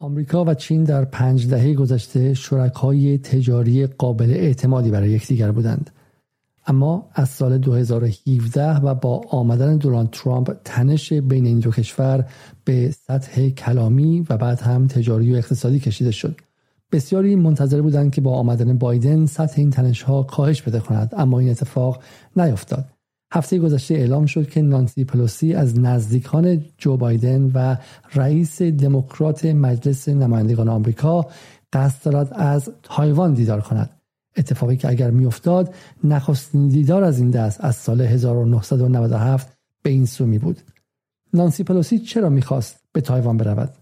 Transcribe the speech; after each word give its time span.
آمریکا 0.00 0.44
و 0.44 0.54
چین 0.54 0.84
در 0.84 1.04
پنج 1.04 1.48
دهه 1.48 1.74
گذشته 1.74 2.34
شرکای 2.34 3.18
تجاری 3.18 3.86
قابل 3.86 4.30
اعتمادی 4.30 4.90
برای 4.90 5.10
یکدیگر 5.10 5.52
بودند. 5.52 5.90
اما 6.66 7.08
از 7.14 7.28
سال 7.28 7.58
2017 7.58 8.76
و 8.76 8.94
با 8.94 9.20
آمدن 9.30 9.76
دونالد 9.76 10.10
ترامپ 10.10 10.56
تنش 10.64 11.12
بین 11.12 11.46
این 11.46 11.58
دو 11.58 11.70
کشور 11.70 12.24
به 12.64 12.90
سطح 12.90 13.48
کلامی 13.48 14.26
و 14.30 14.36
بعد 14.36 14.60
هم 14.60 14.86
تجاری 14.86 15.32
و 15.34 15.36
اقتصادی 15.36 15.80
کشیده 15.80 16.10
شد. 16.10 16.40
بسیاری 16.92 17.36
منتظر 17.36 17.80
بودند 17.80 18.12
که 18.12 18.20
با 18.20 18.34
آمدن 18.34 18.78
بایدن 18.78 19.26
سطح 19.26 19.54
این 19.56 19.70
تنش 19.70 20.02
ها 20.02 20.22
کاهش 20.22 20.62
بده 20.62 20.80
کند 20.80 21.14
اما 21.16 21.38
این 21.38 21.50
اتفاق 21.50 22.02
نیفتاد. 22.36 22.84
هفته 23.32 23.58
گذشته 23.58 23.94
اعلام 23.94 24.26
شد 24.26 24.48
که 24.48 24.62
نانسی 24.62 25.04
پلوسی 25.04 25.54
از 25.54 25.78
نزدیکان 25.78 26.64
جو 26.78 26.96
بایدن 26.96 27.50
و 27.54 27.76
رئیس 28.14 28.62
دموکرات 28.62 29.44
مجلس 29.44 30.08
نمایندگان 30.08 30.68
آمریکا 30.68 31.26
قصد 31.72 32.12
دارد 32.12 32.32
از 32.32 32.70
تایوان 32.82 33.34
دیدار 33.34 33.60
کند. 33.60 33.90
اتفاقی 34.36 34.76
که 34.76 34.88
اگر 34.88 35.10
میافتاد 35.10 35.74
نخستین 36.04 36.68
دیدار 36.68 37.04
از 37.04 37.18
این 37.18 37.30
دست 37.30 37.64
از 37.64 37.76
سال 37.76 38.00
1997 38.00 39.52
به 39.82 39.90
این 39.90 40.06
سو 40.06 40.26
می 40.26 40.38
بود. 40.38 40.60
نانسی 41.34 41.64
پلوسی 41.64 41.98
چرا 41.98 42.28
می‌خواست 42.28 42.76
به 42.92 43.00
تایوان 43.00 43.36
برود؟ 43.36 43.74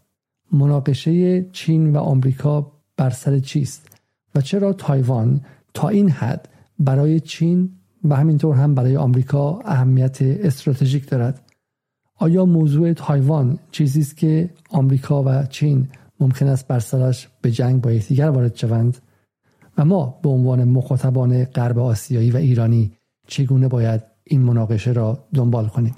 مناقشه 0.53 1.45
چین 1.51 1.97
و 1.97 1.98
آمریکا 1.98 2.73
بر 2.97 3.11
سر 3.11 3.39
چیست 3.39 3.89
و 4.34 4.41
چرا 4.41 4.73
تایوان 4.73 5.41
تا 5.75 5.89
این 5.89 6.11
حد 6.11 6.48
برای 6.78 7.20
چین 7.20 7.76
و 8.10 8.15
همینطور 8.15 8.56
هم 8.56 8.74
برای 8.74 8.96
آمریکا 8.96 9.60
اهمیت 9.65 10.19
استراتژیک 10.23 11.09
دارد. 11.09 11.42
آیا 12.19 12.45
موضوع 12.45 12.92
تایوان 12.92 13.59
چیزی 13.70 14.01
است 14.01 14.16
که 14.16 14.51
آمریکا 14.70 15.23
و 15.23 15.47
چین 15.47 15.88
ممکن 16.20 16.47
است 16.47 16.69
بر 16.69 16.78
سرش 16.78 17.28
به 17.42 17.50
جنگ 17.50 17.80
با 17.80 17.92
یکدیگر 17.92 18.30
وارد 18.30 18.56
شوند؟ 18.56 18.98
و 19.78 19.84
ما 19.84 20.19
به 20.22 20.28
عنوان 20.28 20.64
مخاطبان 20.64 21.44
غرب 21.44 21.78
آسیایی 21.78 22.31
و 22.31 22.36
ایرانی 22.36 22.92
چگونه 23.27 23.69
باید 23.69 24.03
این 24.25 24.42
مناقشه 24.42 24.92
را 24.92 25.25
دنبال 25.34 25.69
کنیم؟ 25.69 25.94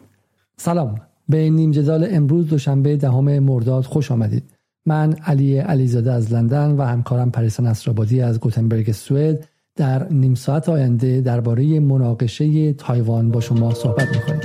سلام. 0.56 0.94
به 1.28 1.50
نیم 1.50 1.70
جدال 1.70 2.06
امروز 2.10 2.48
دوشنبه 2.48 2.96
دهم 2.96 3.38
مرداد 3.38 3.84
خوش 3.84 4.12
آمدید. 4.12 4.44
من 4.86 5.12
علی 5.12 5.58
علیزاده 5.58 6.12
از 6.12 6.32
لندن 6.32 6.70
و 6.70 6.82
همکارم 6.82 7.30
پریسا 7.30 7.62
نصرآبادی 7.62 8.20
از 8.20 8.40
گوتنبرگ 8.40 8.92
سوئد 8.92 9.48
در 9.78 10.06
نیم 10.12 10.34
ساعت 10.34 10.68
آینده 10.68 11.20
درباره 11.20 11.80
مناقشه 11.80 12.72
تایوان 12.72 13.30
با 13.30 13.40
شما 13.40 13.74
صحبت 13.74 14.08
می‌کنیم. 14.16 14.40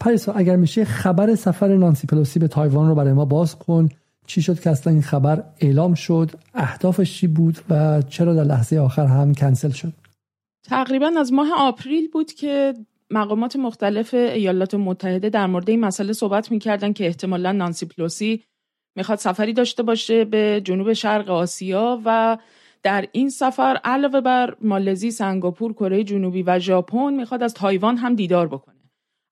پریسا 0.00 0.32
اگر 0.32 0.56
میشه 0.56 0.84
خبر 0.84 1.34
سفر 1.34 1.76
نانسی 1.76 2.06
پلوسی 2.06 2.38
به 2.38 2.48
تایوان 2.48 2.88
رو 2.88 2.94
برای 2.94 3.12
ما 3.12 3.24
باز 3.24 3.58
کن. 3.58 3.88
چی 4.26 4.42
شد 4.42 4.60
که 4.60 4.70
اصلا 4.70 4.92
این 4.92 5.02
خبر 5.02 5.44
اعلام 5.60 5.94
شد؟ 5.94 6.30
اهدافش 6.54 7.18
چی 7.18 7.26
بود 7.26 7.58
و 7.70 8.02
چرا 8.02 8.34
در 8.34 8.44
لحظه 8.44 8.78
آخر 8.78 9.06
هم 9.06 9.34
کنسل 9.34 9.70
شد؟ 9.70 9.92
تقریبا 10.64 11.10
از 11.20 11.32
ماه 11.32 11.48
April 11.58 12.08
بود 12.12 12.32
که 12.32 12.74
مقامات 13.10 13.56
مختلف 13.56 14.14
ایالات 14.14 14.74
متحده 14.74 15.30
در 15.30 15.46
مورد 15.46 15.70
این 15.70 15.80
مسئله 15.80 16.12
صحبت 16.12 16.50
می‌کردن 16.50 16.92
که 16.92 17.06
احتمالا 17.06 17.52
نانسی 17.52 17.86
پلوسی 17.86 18.44
می‌خواد 18.96 19.18
سفری 19.18 19.52
داشته 19.52 19.82
باشه 19.82 20.24
به 20.24 20.60
جنوب 20.64 20.92
شرق 20.92 21.30
آسیا 21.30 22.00
و 22.04 22.38
در 22.82 23.08
این 23.12 23.30
سفر 23.30 23.80
علاوه 23.84 24.20
بر 24.20 24.56
مالزی، 24.60 25.10
سنگاپور، 25.10 25.72
کره 25.72 26.04
جنوبی 26.04 26.42
و 26.42 26.58
ژاپن 26.58 27.14
می‌خواد 27.14 27.42
از 27.42 27.54
تایوان 27.54 27.96
هم 27.96 28.14
دیدار 28.14 28.48
بکنه. 28.48 28.80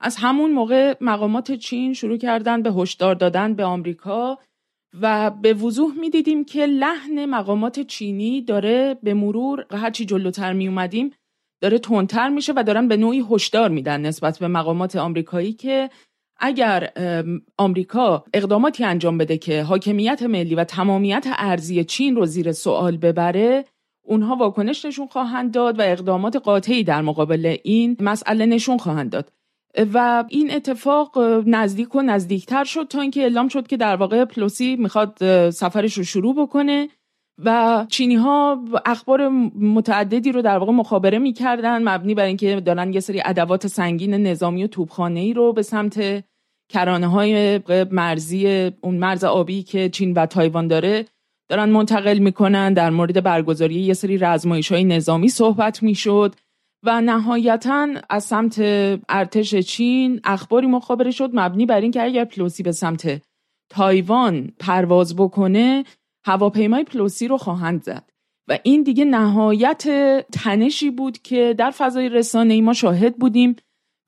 از 0.00 0.16
همون 0.16 0.52
موقع 0.52 0.94
مقامات 1.00 1.52
چین 1.52 1.94
شروع 1.94 2.16
کردن 2.16 2.62
به 2.62 2.72
هشدار 2.72 3.14
دادن 3.14 3.54
به 3.54 3.64
آمریکا 3.64 4.38
و 5.00 5.30
به 5.30 5.54
وضوح 5.54 5.94
می‌دیدیم 5.94 6.44
که 6.44 6.66
لحن 6.66 7.24
مقامات 7.24 7.80
چینی 7.80 8.42
داره 8.42 8.98
به 9.02 9.14
مرور 9.14 9.66
هرچی 9.70 10.04
جلوتر 10.04 10.52
می 10.52 10.68
اومدیم 10.68 11.10
داره 11.60 11.78
تندتر 11.78 12.28
میشه 12.28 12.52
و 12.56 12.62
دارن 12.62 12.88
به 12.88 12.96
نوعی 12.96 13.24
هشدار 13.30 13.70
میدن 13.70 14.00
نسبت 14.00 14.38
به 14.38 14.48
مقامات 14.48 14.96
آمریکایی 14.96 15.52
که 15.52 15.90
اگر 16.40 16.92
آمریکا 17.58 18.24
اقداماتی 18.34 18.84
انجام 18.84 19.18
بده 19.18 19.38
که 19.38 19.62
حاکمیت 19.62 20.22
ملی 20.22 20.54
و 20.54 20.64
تمامیت 20.64 21.26
ارزی 21.38 21.84
چین 21.84 22.16
رو 22.16 22.26
زیر 22.26 22.52
سوال 22.52 22.96
ببره 22.96 23.64
اونها 24.04 24.36
واکنش 24.36 24.84
نشون 24.84 25.06
خواهند 25.06 25.54
داد 25.54 25.78
و 25.78 25.82
اقدامات 25.82 26.36
قاطعی 26.36 26.84
در 26.84 27.02
مقابل 27.02 27.56
این 27.64 27.96
مسئله 28.00 28.46
نشون 28.46 28.78
خواهند 28.78 29.10
داد. 29.10 29.32
و 29.94 30.24
این 30.28 30.54
اتفاق 30.54 31.18
نزدیک 31.46 31.94
و 31.94 32.02
نزدیکتر 32.02 32.64
شد 32.64 32.86
تا 32.90 33.00
اینکه 33.00 33.20
اعلام 33.20 33.48
شد 33.48 33.66
که 33.66 33.76
در 33.76 33.96
واقع 33.96 34.24
پلوسی 34.24 34.76
می‌خواد 34.76 35.50
سفرش 35.50 35.98
رو 35.98 36.04
شروع 36.04 36.34
بکنه. 36.34 36.88
و 37.44 37.86
چینی 37.88 38.14
ها 38.14 38.64
اخبار 38.86 39.28
متعددی 39.58 40.32
رو 40.32 40.42
در 40.42 40.58
واقع 40.58 40.72
مخابره 40.72 41.18
می‌کردن 41.18 41.88
مبنی 41.88 42.14
بر 42.14 42.24
اینکه 42.24 42.60
دارن 42.60 42.92
یه 42.92 43.00
سری 43.00 43.22
ادوات 43.24 43.66
سنگین 43.66 44.14
نظامی 44.14 44.64
و 44.64 44.66
توپخانه 44.66 45.20
ای 45.20 45.32
رو 45.32 45.52
به 45.52 45.62
سمت 45.62 46.24
کرانه 46.70 47.06
های 47.06 47.60
مرزی 47.90 48.70
اون 48.80 48.94
مرز 48.94 49.24
آبی 49.24 49.62
که 49.62 49.88
چین 49.88 50.12
و 50.12 50.26
تایوان 50.26 50.68
داره 50.68 51.04
دارن 51.50 51.68
منتقل 51.68 52.18
می‌کنن. 52.18 52.72
در 52.72 52.90
مورد 52.90 53.22
برگزاری 53.22 53.74
یه 53.74 53.94
سری 53.94 54.18
رزمایش 54.18 54.72
های 54.72 54.84
نظامی 54.84 55.28
صحبت 55.28 55.82
می‌شد 55.82 56.34
و 56.84 57.00
نهایتا 57.00 57.88
از 58.10 58.24
سمت 58.24 58.58
ارتش 59.08 59.54
چین 59.54 60.20
اخباری 60.24 60.66
مخابره 60.66 61.10
شد 61.10 61.30
مبنی 61.32 61.66
بر 61.66 61.80
اینکه 61.80 62.02
اگر 62.02 62.24
پلوسی 62.24 62.62
به 62.62 62.72
سمت 62.72 63.22
تایوان 63.70 64.52
پرواز 64.60 65.16
بکنه 65.16 65.84
هواپیمای 66.28 66.84
پلوسی 66.84 67.28
رو 67.28 67.38
خواهند 67.38 67.82
زد. 67.82 68.10
و 68.48 68.58
این 68.62 68.82
دیگه 68.82 69.04
نهایت 69.04 69.84
تنشی 70.32 70.90
بود 70.90 71.18
که 71.18 71.54
در 71.58 71.70
فضای 71.70 72.08
رسانه 72.08 72.54
ای 72.54 72.60
ما 72.60 72.72
شاهد 72.72 73.16
بودیم 73.16 73.56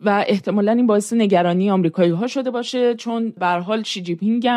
و 0.05 0.25
احتمالا 0.29 0.73
این 0.73 0.87
باعث 0.87 1.13
نگرانی 1.13 1.71
آمریکایی 1.71 2.11
ها 2.11 2.27
شده 2.27 2.51
باشه 2.51 2.95
چون 2.95 3.31
به 3.31 3.39
هر 3.39 3.47
حال 3.47 3.83
شی 3.83 4.15
پینگ 4.15 4.49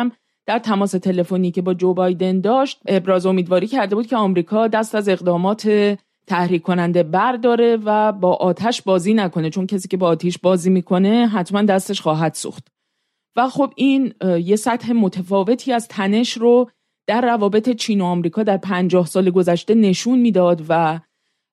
در 0.46 0.58
تماس 0.58 0.90
تلفنی 0.90 1.50
که 1.50 1.62
با 1.62 1.74
جو 1.74 1.94
بایدن 1.94 2.40
داشت 2.40 2.80
ابراز 2.86 3.26
امیدواری 3.26 3.66
کرده 3.66 3.94
بود 3.94 4.06
که 4.06 4.16
آمریکا 4.16 4.68
دست 4.68 4.94
از 4.94 5.08
اقدامات 5.08 5.96
تحریک 6.26 6.62
کننده 6.62 7.02
برداره 7.02 7.78
و 7.84 8.12
با 8.12 8.34
آتش 8.34 8.82
بازی 8.82 9.14
نکنه. 9.14 9.50
چون 9.50 9.66
کسی 9.66 9.88
که 9.88 9.96
با 9.96 10.06
آتیش 10.06 10.38
بازی 10.38 10.70
می‌کنه 10.70 11.26
حتما 11.26 11.62
دستش 11.62 12.00
خواهد 12.00 12.34
سوخت. 12.34 12.68
و 13.36 13.48
خب 13.48 13.72
این 13.76 14.14
یه 14.22 14.56
سطح 14.56 14.92
متفاوتی 14.92 15.72
از 15.72 15.88
تنش 15.88 16.32
رو 16.32 16.70
در 17.06 17.20
روابط 17.20 17.70
چین 17.70 18.00
و 18.00 18.04
آمریکا 18.04 18.42
در 18.42 18.56
پنجاه 18.56 19.06
سال 19.06 19.30
گذشته 19.30 19.74
نشون 19.74 20.18
می‌داد 20.18 20.62
و 20.68 21.00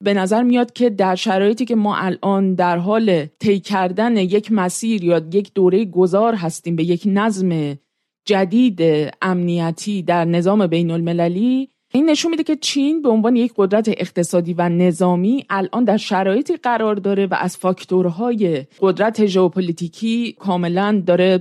به 0.04 0.14
نظر 0.14 0.44
میاد 0.44 0.74
که 0.74 0.90
در 0.90 1.16
شرایطی 1.16 1.66
که 1.66 1.76
ما 1.76 1.96
الان 1.96 2.54
در 2.54 2.78
حال 2.78 3.26
طی 3.26 3.60
کردن 3.60 4.18
یک 4.18 4.52
مسیر 4.52 5.04
یا 5.04 5.22
یک 5.34 5.54
دوره 5.54 5.86
گذار 5.86 6.36
هستیم 6.36 6.76
به 6.76 6.84
یک 6.84 7.04
نظم 7.06 7.78
جدید 8.26 8.82
امنیتی 9.22 10.02
در 10.02 10.26
نظام 10.26 10.68
بین 10.68 10.92
المللی 10.92 11.70
این 11.94 12.10
نشون 12.10 12.32
میده 12.32 12.44
که 12.44 12.56
چین 12.56 13.02
به 13.02 13.10
عنوان 13.10 13.36
یک 13.36 13.54
قدرت 13.56 13.90
اقتصادی 13.98 14.54
و 14.54 14.70
نظامی 14.70 15.46
الان 15.50 15.84
در 15.84 15.98
شرایطی 15.98 16.56
قرار 16.56 16.96
داره 16.96 17.26
و 17.26 17.36
از 17.40 17.58
فاکتورهای 17.58 18.66
قدرت 18.80 19.26
ژئوپلیتیکی 19.26 20.36
کاملا 20.40 21.04
داره 21.06 21.38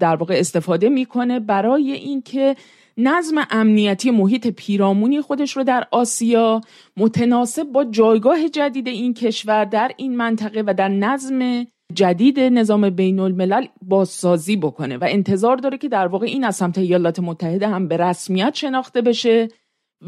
در 0.00 0.16
واقع 0.16 0.34
استفاده 0.38 0.88
می‌کنه 0.88 1.40
برای 1.40 1.92
اینکه 1.92 2.56
نظم 2.96 3.46
امنیتی 3.50 4.10
محیط 4.10 4.46
پیرامونی 4.46 5.20
خودش 5.20 5.56
رو 5.56 5.64
در 5.64 5.86
آسیا 5.90 6.60
متناسب 6.96 7.62
با 7.62 7.84
جایگاه 7.84 8.48
جدید 8.48 8.88
این 8.88 9.14
کشور 9.14 9.64
در 9.64 9.90
این 9.96 10.16
منطقه 10.16 10.62
و 10.66 10.74
در 10.74 10.88
نظم 10.88 11.66
جدید 11.94 12.40
نظام 12.40 12.90
بین 12.90 13.18
الملل 13.18 13.66
بازسازی 13.82 14.56
بکنه 14.56 14.96
و 14.96 15.06
انتظار 15.08 15.56
داره 15.56 15.78
که 15.78 15.88
در 15.88 16.06
واقع 16.06 16.26
این 16.26 16.44
از 16.44 16.56
سمت 16.56 16.78
ایالات 16.78 17.20
متحده 17.20 17.68
هم 17.68 17.88
به 17.88 17.96
رسمیت 17.96 18.54
شناخته 18.54 19.00
بشه 19.02 19.48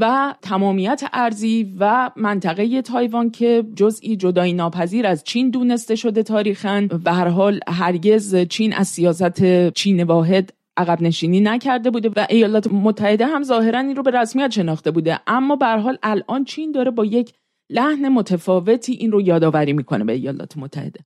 و 0.01 0.35
تمامیت 0.43 1.03
ارزی 1.13 1.75
و 1.81 2.11
منطقه 2.17 2.83
تایوان 2.83 3.31
که 3.31 3.65
جزئی 3.77 4.17
جدایی 4.17 4.53
ناپذیر 4.53 5.07
از 5.07 5.25
چین 5.25 5.51
دونسته 5.51 5.95
شده 5.95 6.23
تاریخا. 6.23 6.89
به 7.05 7.13
هر 7.13 7.29
حال 7.29 7.61
هرگز 7.69 8.37
چین 8.37 8.73
از 8.73 8.89
سیاست 8.89 9.69
چین 9.71 10.03
واحد 10.03 10.53
عقب 10.77 11.03
نشینی 11.03 11.41
نکرده 11.41 11.91
بوده 11.91 12.11
و 12.17 12.27
ایالات 12.31 12.73
متحده 12.73 13.27
هم 13.27 13.43
ظاهرا 13.43 13.79
این 13.79 13.97
رو 13.97 14.03
به 14.03 14.11
رسمیت 14.11 14.51
شناخته 14.51 14.91
بوده. 14.91 15.19
اما 15.27 15.57
به 15.57 15.67
حال 15.67 15.99
الان 16.03 16.45
چین 16.45 16.73
داره 16.73 16.91
با 16.91 17.05
یک 17.05 17.35
لحن 17.71 18.09
متفاوتی 18.09 18.93
این 18.93 19.13
رو 19.13 19.21
یادآوری 19.21 19.73
می‌کنه 19.73 20.05
به 20.05 20.13
ایالات 20.13 20.57
متحده. 20.57 21.01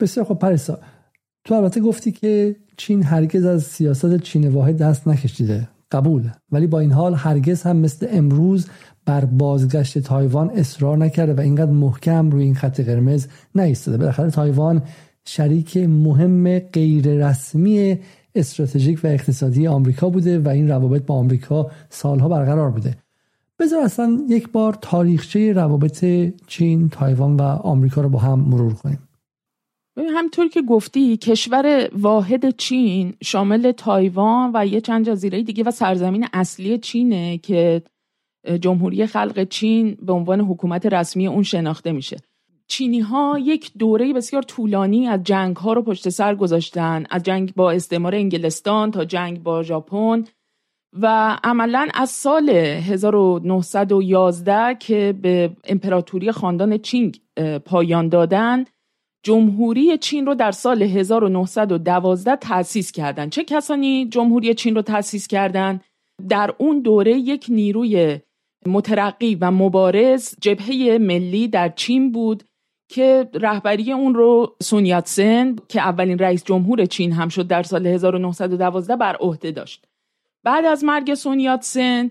بسیار 0.00 0.26
خب 0.26 0.34
پریسا 0.34 0.78
تو 1.44 1.54
البته 1.54 1.80
گفتی 1.80 2.12
که 2.12 2.56
چین 2.76 3.02
هرگز 3.02 3.44
از 3.44 3.62
سیاست 3.62 4.22
چین 4.22 4.48
واحد 4.48 4.78
دست 4.78 5.08
نکشیده. 5.08 5.68
قبول. 5.92 6.28
ولی 6.52 6.66
با 6.66 6.80
این 6.80 6.92
حال 6.92 7.14
هرگز 7.14 7.62
هم 7.62 7.76
مثل 7.76 8.06
امروز 8.10 8.68
بر 9.06 9.24
بازگشت 9.24 9.98
تایوان 9.98 10.50
اصرار 10.50 10.96
نکرده 10.96 11.34
و 11.34 11.40
اینقدر 11.40 11.70
محکم 11.70 12.30
روی 12.30 12.44
این 12.44 12.54
خط 12.54 12.80
قرمز 12.80 13.26
نایستاده 13.54 13.98
بالاخره 13.98 14.30
تایوان 14.30 14.82
شریک 15.24 15.76
مهم 15.76 16.58
غیر 16.58 17.28
رسمی 17.28 17.98
استراتژیک 18.38 19.00
و 19.04 19.06
اقتصادی 19.06 19.66
آمریکا 19.66 20.10
بوده 20.10 20.38
و 20.38 20.48
این 20.48 20.68
روابط 20.68 21.02
با 21.02 21.14
آمریکا 21.14 21.70
سالها 21.88 22.28
برقرار 22.28 22.70
بوده. 22.70 22.96
بذار 23.58 23.82
اصلا 23.84 24.18
یک 24.28 24.48
بار 24.48 24.78
تاریخچه 24.82 25.52
روابط 25.52 26.04
چین، 26.46 26.88
تایوان 26.88 27.36
و 27.36 27.42
آمریکا 27.42 28.00
رو 28.00 28.08
با 28.08 28.18
هم 28.18 28.40
مرور 28.40 28.74
کنیم. 28.74 29.08
همطور 30.16 30.48
که 30.48 30.62
گفتی 30.62 31.16
کشور 31.16 31.88
واحد 31.92 32.56
چین 32.56 33.14
شامل 33.22 33.72
تایوان 33.72 34.50
و 34.54 34.66
یه 34.66 34.80
چند 34.80 35.06
جزیره 35.06 35.42
دیگه 35.42 35.64
و 35.64 35.70
سرزمین 35.70 36.26
اصلی 36.32 36.78
چینه 36.78 37.38
که 37.38 37.82
جمهوری 38.60 39.06
خلق 39.06 39.48
چین 39.48 39.96
به 40.02 40.12
عنوان 40.12 40.40
حکومت 40.40 40.86
رسمی 40.86 41.26
اون 41.26 41.42
شناخته 41.42 41.92
میشه. 41.92 42.16
چینی 42.68 43.00
ها 43.00 43.38
یک 43.38 43.70
دوره 43.78 44.12
بسیار 44.12 44.42
طولانی 44.42 45.08
از 45.08 45.22
جنگ 45.22 45.56
ها 45.56 45.72
رو 45.72 45.82
پشت 45.82 46.08
سر 46.08 46.34
گذاشتن 46.34 47.04
از 47.10 47.22
جنگ 47.22 47.54
با 47.54 47.70
استعمار 47.70 48.14
انگلستان 48.14 48.90
تا 48.90 49.04
جنگ 49.04 49.42
با 49.42 49.62
ژاپن 49.62 50.24
و 50.92 51.36
عملا 51.44 51.88
از 51.94 52.10
سال 52.10 52.50
1911 52.50 54.74
که 54.74 55.14
به 55.22 55.56
امپراتوری 55.64 56.32
خاندان 56.32 56.78
چینگ 56.78 57.20
پایان 57.64 58.08
دادن 58.08 58.64
جمهوری 59.22 59.98
چین 59.98 60.26
رو 60.26 60.34
در 60.34 60.50
سال 60.50 60.82
1912 60.82 62.36
تأسیس 62.36 62.92
کردند. 62.92 63.32
چه 63.32 63.44
کسانی 63.44 64.08
جمهوری 64.08 64.54
چین 64.54 64.74
رو 64.74 64.82
تأسیس 64.82 65.26
کردند؟ 65.26 65.84
در 66.28 66.54
اون 66.58 66.80
دوره 66.80 67.18
یک 67.18 67.46
نیروی 67.48 68.18
مترقی 68.66 69.34
و 69.34 69.50
مبارز 69.50 70.34
جبهه 70.40 70.98
ملی 71.00 71.48
در 71.48 71.68
چین 71.68 72.12
بود 72.12 72.44
که 72.88 73.28
رهبری 73.34 73.92
اون 73.92 74.14
رو 74.14 74.56
سن 75.04 75.56
که 75.68 75.80
اولین 75.80 76.18
رئیس 76.18 76.44
جمهور 76.44 76.86
چین 76.86 77.12
هم 77.12 77.28
شد 77.28 77.46
در 77.46 77.62
سال 77.62 77.86
1912 77.86 78.96
بر 78.96 79.16
عهده 79.16 79.50
داشت. 79.50 79.84
بعد 80.44 80.64
از 80.64 80.84
مرگ 80.84 81.14
سن 81.60 82.10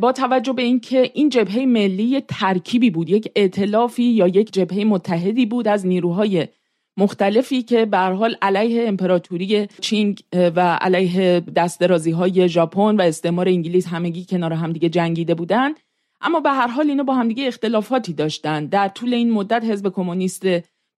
با 0.00 0.12
توجه 0.12 0.52
به 0.52 0.62
اینکه 0.62 1.10
این 1.14 1.28
جبهه 1.28 1.66
ملی 1.66 2.20
ترکیبی 2.20 2.90
بود 2.90 3.10
یک 3.10 3.32
ائتلافی 3.36 4.02
یا 4.02 4.28
یک 4.28 4.52
جبهه 4.52 4.84
متحدی 4.84 5.46
بود 5.46 5.68
از 5.68 5.86
نیروهای 5.86 6.48
مختلفی 6.96 7.62
که 7.62 7.84
به 7.84 7.98
حال 7.98 8.36
علیه 8.42 8.88
امپراتوری 8.88 9.68
چینگ 9.80 10.22
و 10.32 10.78
علیه 10.80 11.40
دسترازی 11.40 12.10
های 12.10 12.48
ژاپن 12.48 12.96
و 12.96 13.00
استعمار 13.00 13.48
انگلیس 13.48 13.86
همگی 13.86 14.24
کنار 14.24 14.52
همدیگه 14.52 14.88
جنگیده 14.88 15.34
بودند 15.34 15.80
اما 16.20 16.40
به 16.40 16.50
هر 16.50 16.66
حال 16.66 16.88
اینا 16.88 17.02
با 17.02 17.14
همدیگه 17.14 17.46
اختلافاتی 17.46 18.12
داشتن. 18.12 18.66
در 18.66 18.88
طول 18.88 19.14
این 19.14 19.30
مدت 19.30 19.64
حزب 19.64 19.88
کمونیست 19.88 20.42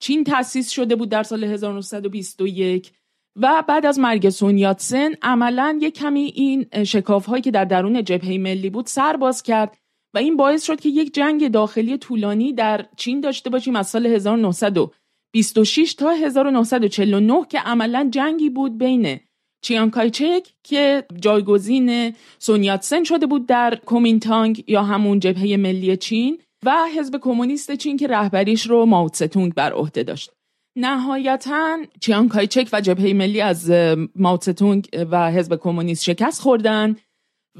چین 0.00 0.25
تأسیس 0.25 0.70
شده 0.70 0.96
بود 0.96 1.08
در 1.08 1.22
سال 1.22 1.44
1921 1.44 2.93
و 3.37 3.64
بعد 3.69 3.87
از 3.87 3.99
مرگ 3.99 4.31
سونیاتسن 4.31 5.11
عملا 5.22 5.78
یک 5.81 5.94
کمی 5.94 6.32
این 6.34 6.84
شکاف 6.84 7.26
هایی 7.26 7.43
که 7.43 7.50
در 7.50 7.64
درون 7.64 8.05
جبهه 8.05 8.38
ملی 8.38 8.70
بود 8.70 8.87
سر 8.87 9.17
باز 9.17 9.43
کرد 9.43 9.76
و 10.14 10.19
این 10.19 10.37
باعث 10.37 10.64
شد 10.64 10.81
که 10.81 10.88
یک 10.88 11.14
جنگ 11.14 11.49
داخلی 11.49 11.99
طولانی 11.99 12.52
در 12.52 12.87
چین 12.96 13.20
داشته 13.20 13.50
باشیم 13.50 13.76
از 13.76 13.88
سال 13.88 14.06
1926 14.06 15.94
تا 15.94 16.11
1949 16.11 17.46
که 17.49 17.58
عملا 17.58 18.08
جنگی 18.12 18.50
بود 18.50 18.78
بین 18.78 19.20
چیان 19.62 19.90
کایچک 19.90 20.52
که 20.62 21.04
جایگزین 21.20 22.14
سونیاتسن 22.38 23.04
شده 23.04 23.26
بود 23.26 23.46
در 23.46 23.74
کومینتانگ 23.86 24.64
یا 24.66 24.82
همون 24.82 25.20
جبهه 25.20 25.56
ملی 25.56 25.96
چین 25.96 26.38
و 26.64 26.76
حزب 26.96 27.18
کمونیست 27.22 27.74
چین 27.74 27.96
که 27.96 28.06
رهبریش 28.06 28.66
رو 28.66 28.86
ماوتستونگ 28.86 29.54
بر 29.54 29.72
عهده 29.72 30.02
داشت. 30.02 30.30
نهایتا 30.76 31.78
چیان 32.00 32.28
کایچک 32.28 32.68
و 32.72 32.80
جبهه 32.80 33.12
ملی 33.12 33.40
از 33.40 33.70
ماوتستونگ 34.16 34.88
و 35.10 35.30
حزب 35.30 35.56
کمونیست 35.56 36.04
شکست 36.04 36.40
خوردن 36.40 36.96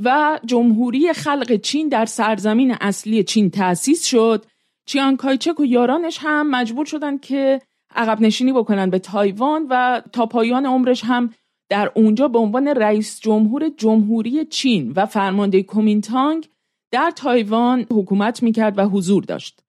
و 0.03 0.41
جمهوری 0.45 1.13
خلق 1.13 1.57
چین 1.57 1.89
در 1.89 2.07
سرزمین 2.07 2.77
اصلی 2.81 3.25
چین 3.25 3.51
تأسیس 3.51 4.07
شد. 4.07 4.47
چیان 4.87 5.17
کایچک 5.17 5.61
و 5.61 5.65
یارانش 5.65 6.19
هم 6.21 6.51
مجبور 6.51 6.85
شدن 6.85 7.19
که 7.19 7.61
عقب 7.95 8.21
نشینی 8.21 8.53
بکنن 8.53 8.91
به 8.91 8.99
تایوان 8.99 9.67
و 9.71 10.03
تا 10.13 10.27
پایان 10.27 10.67
عمرش 10.67 11.05
هم 11.05 11.35
در 11.71 11.93
اونجا 11.95 12.29
به 12.29 12.39
عنوان 12.39 12.69
رئیس 12.69 13.21
جمهور 13.21 13.69
جمهوری 13.69 14.45
چین 14.45 14.93
و 14.97 15.07
فرمانده 15.07 15.63
کومینتانگ 15.63 16.49
در 16.93 17.13
تایوان 17.17 17.87
حکومت 17.91 18.43
می‌کرد 18.43 18.79
و 18.79 18.83
حضور 18.83 19.25
داشت. 19.25 19.61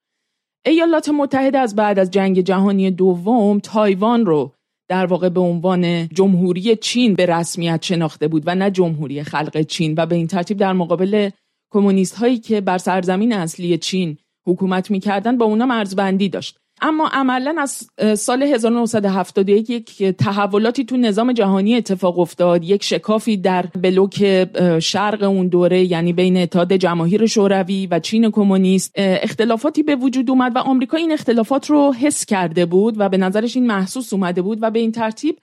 ایالات 0.65 1.09
متحده 1.09 1.57
از 1.57 1.75
بعد 1.75 1.99
از 1.99 2.11
جنگ 2.11 2.41
جهانی 2.41 2.91
دوم 2.91 3.59
تایوان 3.59 4.25
رو 4.25 4.53
در 4.89 5.05
واقع 5.05 5.29
به 5.29 5.39
عنوان 5.39 6.07
جمهوری 6.07 6.75
چین 6.75 7.13
به 7.13 7.25
رسمیت 7.25 7.83
شناخته 7.83 8.27
بود 8.27 8.43
و 8.45 8.55
نه 8.55 8.71
جمهوری 8.71 9.23
خلق 9.23 9.61
چین 9.61 9.95
و 9.97 10.05
به 10.05 10.15
این 10.15 10.27
ترتیب 10.27 10.57
در 10.57 10.73
مقابل 10.73 11.29
کمونیست 11.73 12.15
هایی 12.15 12.37
که 12.37 12.61
بر 12.61 12.77
سرزمین 12.77 13.33
اصلی 13.33 13.77
چین 13.77 14.17
حکومت 14.47 14.91
می‌کردن 14.91 15.37
با 15.37 15.45
اونا 15.45 15.65
مرزبندی 15.65 16.29
داشت 16.29 16.60
اما 16.81 17.09
عملا 17.13 17.55
از 17.59 17.87
سال 18.19 18.43
1971 18.43 19.69
یک 19.69 20.03
تحولاتی 20.03 20.85
تو 20.85 20.97
نظام 20.97 21.33
جهانی 21.33 21.75
اتفاق 21.75 22.19
افتاد. 22.19 22.63
یک 22.63 22.83
شکافی 22.83 23.37
در 23.37 23.65
بلوک 23.65 24.47
شرق 24.79 25.23
اون 25.23 25.47
دوره 25.47 25.83
یعنی 25.83 26.13
بین 26.13 26.37
اتحاد 26.37 26.73
جماهیر 26.73 27.25
شوروی 27.25 27.87
و 27.87 27.99
چین 27.99 28.31
کمونیست. 28.31 28.91
اختلافاتی 28.95 29.83
به 29.83 29.95
وجود 29.95 30.29
اومد 30.29 30.55
و 30.55 30.59
آمریکا 30.59 30.97
این 30.97 31.11
اختلافات 31.11 31.69
رو 31.69 31.93
حس 31.93 32.25
کرده 32.25 32.65
بود 32.65 32.95
و 32.97 33.09
به 33.09 33.17
نظرش 33.17 33.55
این 33.55 33.67
محسوس 33.67 34.13
اومده 34.13 34.41
بود 34.41 34.57
و 34.61 34.71
به 34.71 34.79
این 34.79 34.91
ترتیب 34.91 35.39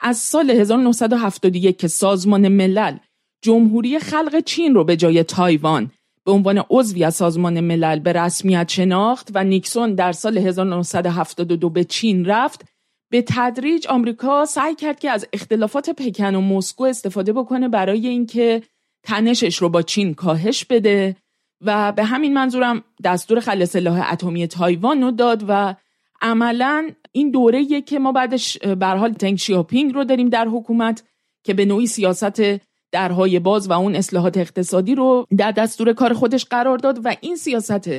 از 0.00 0.16
سال 0.16 0.50
1971 0.50 1.78
که 1.78 1.88
سازمان 1.88 2.48
ملل 2.48 2.96
جمهوری 3.42 3.98
خلق 3.98 4.40
چین 4.40 4.74
رو 4.74 4.84
به 4.84 4.96
جای 4.96 5.24
تایوان 5.24 5.90
به 6.24 6.32
عنوان 6.32 6.64
عضوی 6.70 7.04
از 7.04 7.14
سازمان 7.14 7.60
ملل 7.60 7.98
به 7.98 8.12
رسمیت 8.12 8.68
شناخت 8.68 9.28
و 9.34 9.44
نیکسون 9.44 9.94
در 9.94 10.12
سال 10.12 10.38
1972 10.38 11.70
به 11.70 11.84
چین 11.84 12.24
رفت. 12.24 12.64
به 13.10 13.24
تدریج 13.28 13.86
آمریکا 13.86 14.44
سعی 14.44 14.74
کرد 14.74 15.00
که 15.00 15.10
از 15.10 15.26
اختلافات 15.32 15.90
پکن 15.90 16.34
و 16.34 16.40
مسکو 16.40 16.84
استفاده 16.84 17.32
بکنه 17.32 17.68
برای 17.68 18.08
اینکه 18.08 18.62
تنشش 19.02 19.56
رو 19.56 19.68
با 19.68 19.82
چین 19.82 20.14
کاهش 20.14 20.64
بده 20.64 21.16
و 21.60 21.92
به 21.92 22.04
همین 22.04 22.34
منظورم 22.34 22.84
دستور 23.04 23.40
خل 23.40 23.64
سلاح 23.64 24.12
اتمی 24.12 24.46
تایوان 24.46 25.02
رو 25.02 25.10
داد 25.10 25.44
و 25.48 25.74
عملا 26.22 26.90
این 27.12 27.30
دوره 27.30 27.80
که 27.80 27.98
ما 27.98 28.12
بعدش 28.12 28.58
به 28.58 28.86
حال 28.86 29.12
تنگ 29.12 29.38
شیاپینگ 29.38 29.94
رو 29.94 30.04
داریم 30.04 30.28
در 30.28 30.48
حکومت 30.48 31.02
که 31.44 31.54
به 31.54 31.64
نوعی 31.64 31.86
سیاست 31.86 32.40
درهای 32.92 33.38
باز 33.38 33.70
و 33.70 33.72
اون 33.72 33.94
اصلاحات 33.94 34.36
اقتصادی 34.36 34.94
رو 34.94 35.26
در 35.38 35.50
دستور 35.50 35.92
کار 35.92 36.12
خودش 36.12 36.44
قرار 36.44 36.78
داد 36.78 37.00
و 37.04 37.16
این 37.20 37.36
سیاست 37.36 37.90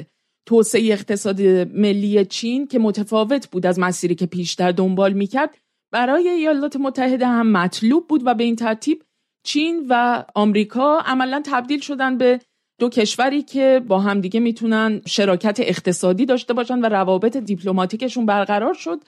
توسعه 0.46 0.94
اقتصاد 0.94 1.42
ملی 1.74 2.26
چین 2.26 2.68
که 2.68 2.80
متفاوت 2.80 3.50
بود 3.52 3.66
از 3.66 3.80
مسیری 3.80 4.16
که 4.16 4.26
پیشتر 4.26 4.72
دنبال 4.72 5.14
می‌کرد 5.14 5.58
برای 5.92 6.30
ایالات 6.30 6.76
متحده 6.76 7.28
هم 7.28 7.52
مطلوب 7.52 8.08
بود 8.08 8.22
و 8.26 8.34
به 8.34 8.44
این 8.44 8.56
ترتیب 8.56 9.04
چین 9.46 9.86
و 9.90 10.24
آمریکا 10.36 11.00
عملا 11.06 11.42
تبدیل 11.46 11.80
شدن 11.80 12.18
به 12.18 12.40
دو 12.80 12.90
کشوری 12.90 13.42
که 13.42 13.82
با 13.88 14.00
همدیگه 14.00 14.40
می‌تونن 14.40 15.02
شراکت 15.08 15.60
اقتصادی 15.60 16.26
داشته 16.26 16.54
باشن 16.54 16.80
و 16.80 16.86
روابط 16.86 17.38
دیپلماتیکشون 17.38 18.26
برقرار 18.26 18.74
شد. 18.74 19.00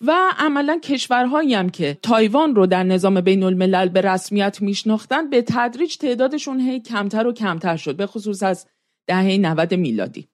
و 0.00 0.12
عملا 0.38 0.78
کشورهایی 0.82 1.54
هم 1.54 1.68
که 1.68 1.98
تایوان 2.02 2.54
رو 2.54 2.66
در 2.66 2.82
نظام 2.82 3.20
بین 3.20 3.42
الملل 3.42 3.88
به 3.88 4.00
رسمیت 4.00 4.62
میشناختن 4.62 5.30
به 5.30 5.42
تدریج 5.48 5.96
تعدادشون 5.96 6.60
هی 6.60 6.80
کمتر 6.80 7.26
و 7.26 7.32
کمتر 7.32 7.76
شد 7.76 7.96
به 7.96 8.06
خصوص 8.06 8.42
از 8.42 8.66
دهه 9.06 9.38
90 9.38 9.74
میلادی. 9.74 10.28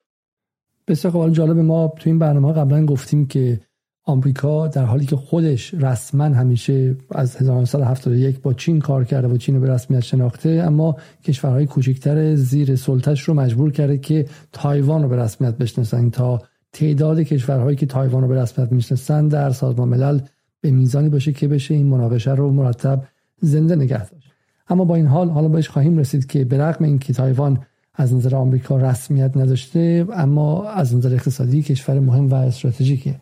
بسیار 0.88 1.12
خوب 1.12 1.32
جالب 1.32 1.58
ما 1.58 1.92
تو 1.98 2.10
این 2.10 2.18
برنامه 2.18 2.52
قبلا 2.52 2.86
گفتیم 2.86 3.26
که 3.26 3.60
آمریکا 4.04 4.68
در 4.68 4.84
حالی 4.84 5.06
که 5.06 5.16
خودش 5.16 5.74
رسما 5.74 6.24
همیشه 6.24 6.96
از 7.10 7.36
1971 7.36 8.40
با 8.40 8.54
چین 8.54 8.80
کار 8.80 9.04
کرده 9.04 9.28
و 9.28 9.36
چین 9.36 9.54
رو 9.54 9.60
به 9.60 9.70
رسمیت 9.70 10.00
شناخته 10.00 10.62
اما 10.66 10.96
کشورهای 11.24 11.66
کوچکتر 11.66 12.34
زیر 12.34 12.76
سلطش 12.76 13.22
رو 13.22 13.34
مجبور 13.34 13.72
کرده 13.72 13.98
که 13.98 14.26
تایوان 14.52 15.02
رو 15.02 15.08
به 15.08 15.16
رسمیت 15.16 15.58
بشناسن 15.58 16.10
تا 16.10 16.42
تعداد 16.72 17.20
کشورهایی 17.20 17.76
که 17.76 17.86
تایوان 17.86 18.22
رو 18.22 18.28
به 18.28 18.42
رسمیت 18.42 18.72
می‌شناسن 18.72 19.28
در 19.28 19.50
سازمان 19.50 19.88
ملل 19.88 20.20
به 20.60 20.70
میزانی 20.70 21.08
باشه 21.08 21.32
که 21.32 21.48
بشه 21.48 21.74
این 21.74 21.86
مناقشه 21.86 22.34
رو 22.34 22.52
مرتب 22.52 23.04
زنده 23.40 23.76
نگه 23.76 24.10
داشت. 24.10 24.32
اما 24.68 24.84
با 24.84 24.94
این 24.94 25.06
حال 25.06 25.28
حالا 25.28 25.48
بهش 25.48 25.68
خواهیم 25.68 25.98
رسید 25.98 26.26
که 26.26 26.44
به 26.44 26.58
رغم 26.58 26.84
اینکه 26.84 27.12
تایوان 27.12 27.58
از 27.94 28.14
نظر 28.14 28.36
آمریکا 28.36 28.76
رسمیت 28.76 29.36
نداشته 29.36 30.06
اما 30.12 30.68
از 30.68 30.96
نظر 30.96 31.14
اقتصادی 31.14 31.62
کشور 31.62 32.00
مهم 32.00 32.28
و 32.28 32.34
استراتژیکه 32.34 33.20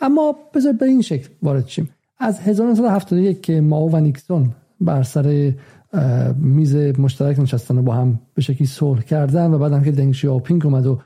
اما 0.00 0.34
بذار 0.54 0.72
به 0.72 0.86
این 0.86 1.02
شکل 1.02 1.28
وارد 1.42 1.68
شیم. 1.68 1.88
از 2.18 2.40
1971 2.40 3.42
که 3.42 3.60
ماو 3.60 3.92
و 3.92 3.96
نیکسون 3.96 4.50
بر 4.80 5.02
سر 5.02 5.52
میز 6.36 6.76
مشترک 6.76 7.40
نشستن 7.40 7.78
و 7.78 7.82
با 7.82 7.94
هم 7.94 8.20
به 8.34 8.42
شکلی 8.42 8.66
صلح 8.66 9.02
کردن 9.02 9.54
و 9.54 9.58
بعدم 9.58 9.82
که 9.82 9.92
دنگ 9.92 10.12
شیاپینگ 10.12 10.66
اومد 10.66 10.86
و 10.86 10.98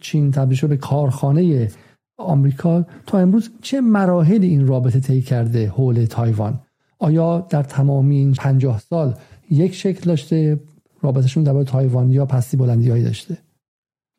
چین 0.00 0.30
تبدیل 0.30 0.56
شد 0.56 0.68
به 0.68 0.76
کارخانه 0.76 1.70
آمریکا 2.18 2.86
تا 3.06 3.18
امروز 3.18 3.50
چه 3.62 3.80
مراحلی 3.80 4.46
این 4.46 4.66
رابطه 4.66 5.00
طی 5.00 5.22
کرده 5.22 5.68
حول 5.68 6.04
تایوان؟ 6.04 6.60
آیا 6.98 7.46
در 7.50 7.62
تمامی 7.62 8.16
این 8.16 8.32
پنجاه 8.32 8.78
سال 8.78 9.14
یک 9.50 9.74
شکل 9.74 10.00
داشته 10.04 10.60
رابطهشون 11.02 11.42
در 11.42 11.62
تایوان 11.62 12.10
یا 12.10 12.26
پستی 12.26 12.56
بلندی 12.56 12.90
هایی 12.90 13.04
داشته؟ 13.04 13.38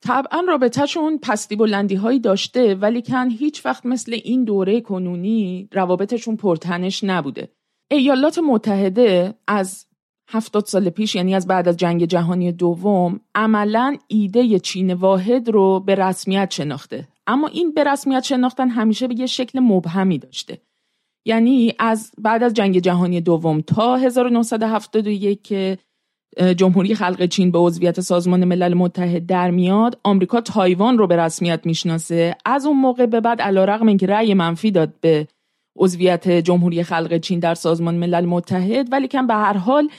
طبعا 0.02 0.42
رابطهشون 0.48 1.20
پستی 1.22 1.56
بلندی 1.56 1.96
هایی 1.96 2.20
داشته 2.20 2.76
ولی 2.76 3.02
کن 3.02 3.30
هیچ 3.30 3.66
وقت 3.66 3.86
مثل 3.86 4.18
این 4.24 4.44
دوره 4.44 4.82
کنونی 4.82 5.70
روابطشون 5.74 6.36
پرتنش 6.36 7.04
نبوده. 7.04 7.50
ایالات 7.92 8.40
متحده 8.40 9.34
از 9.48 9.86
هفتاد 10.32 10.66
سال 10.66 10.90
پیش 10.90 11.16
یعنی 11.16 11.36
از 11.36 11.48
بعد 11.48 11.68
از 11.68 11.78
جنگ 11.78 12.06
جهانی 12.06 12.52
دوم 12.52 13.20
عملا 13.36 13.98
ایده 14.08 14.60
چین 14.60 14.94
واحد 14.94 15.50
رو 15.50 15.80
به 15.80 15.96
رسمیت 15.96 16.52
شناخته. 16.52 17.08
اما 17.28 17.48
این 17.48 17.74
به 17.74 17.84
رسمیت 17.84 18.24
شناختن 18.24 18.70
همیشه 18.70 19.08
به 19.08 19.20
یه 19.20 19.26
شکل 19.26 19.60
مبهمی 19.60 20.18
داشته. 20.18 20.58
یعنی 21.26 21.74
از 21.80 22.12
بعد 22.18 22.44
از 22.44 22.54
جنگ 22.54 22.80
جهانی 22.80 23.22
دوم 23.22 23.62
تا 23.62 23.96
1971 23.96 25.42
که 25.44 25.78
جمهوری 26.58 26.96
خلق 26.96 27.26
چین 27.26 27.52
به 27.52 27.60
عضویت 27.60 28.02
سازمان 28.02 28.46
ملل 28.46 28.74
متحد 28.74 29.26
در 29.26 29.52
میاد 29.52 30.00
آمریکا 30.04 30.42
تایوان 30.42 30.98
رو 30.98 31.08
به 31.08 31.16
رسمیت 31.16 31.66
می‌شناسه. 31.66 32.36
از 32.46 32.66
اون 32.66 32.78
موقع 32.78 33.06
به 33.06 33.22
بعد 33.22 33.42
علیرغم 33.42 33.88
اینکه 33.88 34.08
رأی 34.08 34.34
منفی 34.34 34.72
داد 34.72 34.94
به 35.02 35.28
عضویت 35.80 36.30
جمهوری 36.30 36.84
خلق 36.84 37.18
چین 37.18 37.40
در 37.40 37.54
سازمان 37.54 37.96
ملل 37.96 38.26
متحد 38.26 38.88
ولی 38.92 39.08
کم 39.08 39.28
به 39.28 39.34
هر 39.34 39.58
حال 39.58 39.90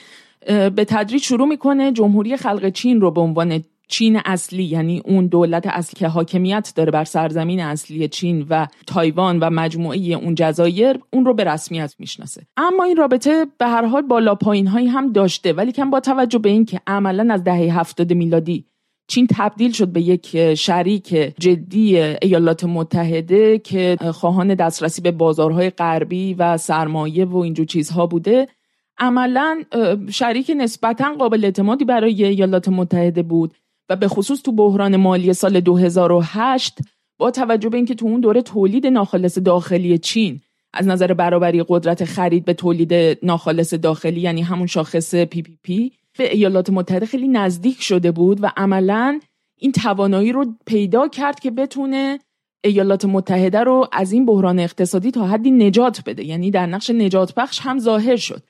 به 0.47 0.85
تدریج 0.87 1.21
شروع 1.21 1.47
می‌کنه 1.47 1.91
جمهوری 1.91 2.37
خلق 2.37 2.69
چین 2.69 3.01
رو 3.01 3.11
به 3.11 3.21
عنوان 3.21 3.63
چین 3.87 4.21
اصلی 4.25 4.63
یعنی 4.63 5.01
اون 5.05 5.27
دولت 5.27 5.67
اصلی 5.67 5.99
که 5.99 6.07
حاکمیت 6.07 6.73
داره 6.75 6.91
بر 6.91 7.03
سرزمین 7.03 7.59
اصلی 7.59 8.07
چین 8.07 8.45
و 8.49 8.67
تایوان 8.87 9.39
و 9.39 9.49
مجموعه 9.49 9.97
اون 9.97 10.35
جزایر 10.35 10.99
اون 11.13 11.25
رو 11.25 11.33
به 11.33 11.43
رسمیت 11.43 11.95
می‌شناسه. 11.99 12.41
اما 12.57 12.83
این 12.83 12.95
رابطه 12.95 13.45
به 13.57 13.67
هر 13.67 13.85
حال 13.85 14.01
بالا 14.01 14.35
پایین 14.35 14.67
هایی 14.67 14.87
هم 14.87 15.11
داشته 15.11 15.53
ولی 15.53 15.71
کم 15.71 15.89
با 15.89 15.99
توجه 15.99 16.39
به 16.39 16.49
اینکه 16.49 16.81
عملا 16.87 17.33
از 17.33 17.43
دهه 17.43 17.79
هفتاد 17.79 18.13
میلادی 18.13 18.65
چین 19.07 19.27
تبدیل 19.31 19.71
شد 19.71 19.87
به 19.87 20.01
یک 20.01 20.53
شریک 20.53 21.07
جدی 21.39 21.99
ایالات 21.99 22.63
متحده 22.63 23.59
که 23.59 23.97
خواهان 24.11 24.55
دسترسی 24.55 25.01
به 25.01 25.11
بازارهای 25.11 25.69
غربی 25.69 26.33
و 26.33 26.57
سرمایه 26.57 27.25
و 27.25 27.37
اینجور 27.37 27.65
چیزها 27.65 28.07
بوده. 28.07 28.47
عملا 29.01 29.63
شریک 30.11 30.51
نسبتا 30.57 31.13
قابل 31.19 31.45
اعتمادی 31.45 31.85
برای 31.85 32.25
ایالات 32.25 32.69
متحده 32.69 33.23
بود 33.23 33.55
و 33.89 33.95
به 33.95 34.07
خصوص 34.07 34.41
تو 34.41 34.51
بحران 34.51 34.95
مالی 34.95 35.33
سال 35.33 35.59
2008 35.59 36.79
با 37.17 37.31
توجه 37.31 37.69
به 37.69 37.77
اینکه 37.77 37.95
تو 37.95 38.05
اون 38.05 38.21
دوره 38.21 38.41
تولید 38.41 38.87
ناخالص 38.87 39.37
داخلی 39.37 39.97
چین 39.97 40.41
از 40.73 40.87
نظر 40.87 41.13
برابری 41.13 41.65
قدرت 41.67 42.05
خرید 42.05 42.45
به 42.45 42.53
تولید 42.53 42.93
ناخالص 43.23 43.73
داخلی 43.73 44.19
یعنی 44.19 44.41
همون 44.41 44.67
شاخص 44.67 45.15
PPP 45.15 45.91
به 46.17 46.33
ایالات 46.33 46.69
متحده 46.69 47.05
خیلی 47.05 47.27
نزدیک 47.27 47.81
شده 47.81 48.11
بود 48.11 48.43
و 48.43 48.51
عملا 48.57 49.19
این 49.57 49.71
توانایی 49.71 50.31
رو 50.31 50.45
پیدا 50.65 51.07
کرد 51.07 51.39
که 51.39 51.51
بتونه 51.51 52.19
ایالات 52.63 53.05
متحده 53.05 53.59
رو 53.59 53.87
از 53.91 54.11
این 54.11 54.25
بحران 54.25 54.59
اقتصادی 54.59 55.11
تا 55.11 55.27
حدی 55.27 55.51
نجات 55.51 56.01
بده. 56.05 56.25
یعنی 56.25 56.51
در 56.51 56.65
نقش 56.65 56.89
نجات 56.89 57.33
بخش 57.35 57.59
هم 57.59 57.79
ظاهر 57.79 58.15
شد. 58.15 58.43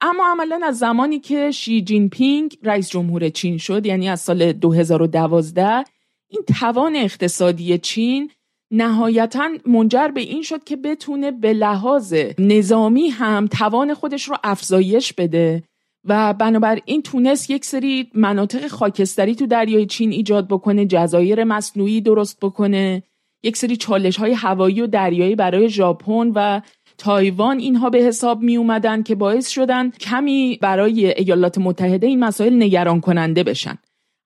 اما 0.00 0.24
عملا 0.32 0.60
از 0.64 0.78
زمانی 0.78 1.18
که 1.18 1.50
شی 1.50 1.82
جین 1.82 2.08
پینگ 2.08 2.58
رئیس 2.62 2.90
جمهور 2.90 3.28
چین 3.28 3.58
شد 3.58 3.86
یعنی 3.86 4.08
از 4.08 4.20
سال 4.20 4.52
2012 4.52 5.84
این 6.28 6.42
توان 6.60 6.96
اقتصادی 6.96 7.78
چین 7.78 8.30
نهایتا 8.70 9.48
منجر 9.66 10.08
به 10.08 10.20
این 10.20 10.42
شد 10.42 10.64
که 10.64 10.76
بتونه 10.76 11.30
به 11.30 11.52
لحاظ 11.52 12.14
نظامی 12.38 13.08
هم 13.08 13.46
توان 13.46 13.94
خودش 13.94 14.28
رو 14.28 14.36
افزایش 14.44 15.12
بده 15.12 15.62
و 16.04 16.34
بنابراین 16.34 17.02
تونست 17.02 17.50
یک 17.50 17.64
سری 17.64 18.10
مناطق 18.14 18.68
خاکستری 18.68 19.34
تو 19.34 19.46
دریای 19.46 19.86
چین 19.86 20.12
ایجاد 20.12 20.48
بکنه 20.48 20.86
جزایر 20.86 21.44
مصنوعی 21.44 22.00
درست 22.00 22.38
بکنه 22.40 23.02
یک 23.42 23.56
سری 23.56 23.76
چالش 23.76 24.16
های 24.16 24.32
هوایی 24.32 24.80
و 24.80 24.86
دریایی 24.86 25.34
برای 25.34 25.68
ژاپن 25.68 26.32
و 26.34 26.60
تایوان 27.00 27.58
اینها 27.58 27.90
به 27.90 27.98
حساب 27.98 28.42
می 28.42 28.56
اومدن 28.56 29.02
که 29.02 29.14
باعث 29.14 29.48
شدن 29.48 29.90
کمی 29.90 30.58
برای 30.62 31.06
ایالات 31.06 31.58
متحده 31.58 32.06
این 32.06 32.18
مسائل 32.24 32.62
نگران 32.62 33.00
کننده 33.00 33.42
بشن. 33.42 33.78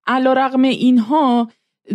علا 0.07 0.33
رقم 0.33 0.62
اینها 0.62 1.49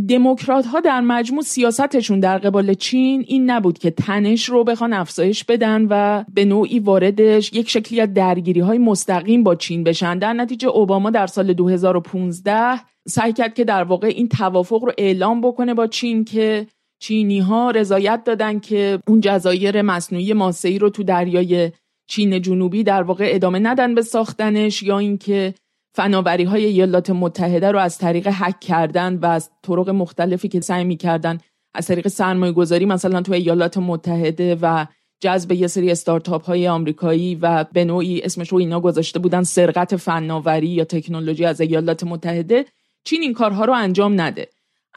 دموکرات 0.10 0.66
ها 0.66 0.80
در 0.80 1.02
مجموع 1.02 1.42
سیاستشون 1.42 2.20
در 2.20 2.38
قبال 2.38 2.74
چین 2.74 3.26
این 3.28 3.50
نبود 3.50 3.78
که 3.78 3.92
تنش 3.92 4.50
رو 4.50 4.64
بخوان 4.64 4.94
افزایش 4.94 5.44
بدن 5.44 5.88
و 5.90 6.24
به 6.34 6.46
نوعی 6.46 6.80
واردش 6.80 7.54
یک 7.54 7.70
شکلی 7.70 8.02
از 8.02 8.14
درگیری 8.14 8.60
های 8.60 8.78
مستقیم 8.78 9.44
با 9.44 9.56
چین 9.56 9.84
بشن. 9.84 10.20
در 10.20 10.34
نتیجه 10.34 10.68
اوباما 10.68 11.10
در 11.10 11.28
سال 11.28 11.54
2015 11.54 12.80
سعی 13.08 13.34
کرد 13.34 13.54
که 13.54 13.64
در 13.64 13.84
واقع 13.84 14.08
این 14.08 14.28
توافق 14.28 14.84
رو 14.84 14.92
اعلام 14.98 15.42
بکنه 15.42 15.74
با 15.74 15.88
چین 15.88 16.26
که 16.26 16.68
چینی 17.00 17.40
ها 17.40 17.72
رضایت 17.72 18.24
دادن 18.24 18.60
که 18.60 19.00
اون 19.08 19.22
جزایر 19.22 19.82
مصنوعی 19.82 20.34
ماسه‌ای 20.34 20.80
رو 20.80 20.90
تو 20.90 21.04
دریای 21.04 21.72
چین 22.08 22.42
جنوبی 22.42 22.84
در 22.84 23.04
واقع 23.04 23.30
ادامه 23.34 23.60
ندن 23.60 23.96
به 23.96 24.02
ساختنش 24.02 24.84
یا 24.84 25.00
اینکه 25.00 25.54
فناوری 25.96 26.44
های 26.44 26.66
ایالات 26.66 27.10
متحده 27.10 27.72
رو 27.72 27.80
از 27.80 27.98
طریق 27.98 28.28
حک 28.28 28.60
کردن 28.60 29.16
و 29.16 29.26
از 29.26 29.50
طرق 29.64 29.90
مختلفی 29.90 30.48
که 30.48 30.62
سعی 30.62 30.84
می‌کردن 30.84 31.38
از 31.74 31.88
طریق 31.88 32.08
سرمایه 32.08 32.52
گذاری 32.52 32.86
مثلا 32.86 33.22
تو 33.22 33.34
ایالات 33.34 33.78
متحده 33.78 34.58
و 34.62 34.86
جذب 35.22 35.52
یه 35.52 35.68
سری 35.68 35.92
استارتاپ 35.92 36.46
های 36.46 36.68
آمریکایی 36.68 37.36
و 37.36 37.66
به 37.74 37.86
نوعی 37.86 38.22
اسمش 38.22 38.50
رو 38.50 38.58
اینا 38.58 38.80
گذاشته 38.80 39.20
بودن 39.20 39.44
سرقت 39.44 39.96
فناوری 39.96 40.68
یا 40.68 40.84
تکنولوژی 40.84 41.46
از 41.46 41.62
ایالات 41.62 42.04
متحده 42.04 42.66
چین 43.04 43.22
این 43.22 43.34
کارها 43.34 43.66
رو 43.66 43.74
انجام 43.74 44.22
نده. 44.22 44.48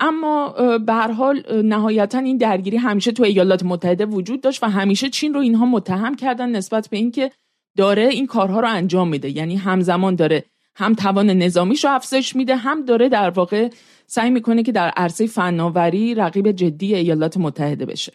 اما 0.03 0.55
به 0.87 0.93
هر 0.93 1.13
حال 1.13 1.63
نهایتا 1.65 2.19
این 2.19 2.37
درگیری 2.37 2.77
همیشه 2.77 3.13
تو 3.13 3.23
ایالات 3.23 3.63
متحده 3.63 4.07
وجود 4.07 4.41
داشت 4.41 4.63
و 4.63 4.67
همیشه 4.67 5.09
چین 5.11 5.35
رو 5.35 5.41
اینها 5.41 5.67
متهم 5.67 6.15
کردن 6.15 6.49
نسبت 6.49 6.89
به 6.89 6.97
اینکه 6.97 7.31
داره 7.77 8.03
این 8.03 8.27
کارها 8.27 8.61
رو 8.61 8.69
انجام 8.69 9.09
میده. 9.09 9.31
یعنی 9.31 9.57
همزمان 9.57 10.15
داره 10.15 10.45
هم 10.77 10.95
توان 10.95 11.31
نظامیش 11.31 11.85
رو 11.85 11.91
افزایش 11.91 12.37
میده 12.37 12.57
هم 12.57 12.85
داره 12.85 13.09
در 13.09 13.31
واقع 13.31 13.69
سعی 14.07 14.31
می‌کنه 14.31 14.63
که 14.63 14.73
در 14.73 14.89
عرصه 14.89 15.27
فناوری 15.27 16.15
رقیب 16.15 16.53
جدی 16.53 16.95
ایالات 16.95 17.37
متحده 17.37 17.87
بشه. 17.87 18.13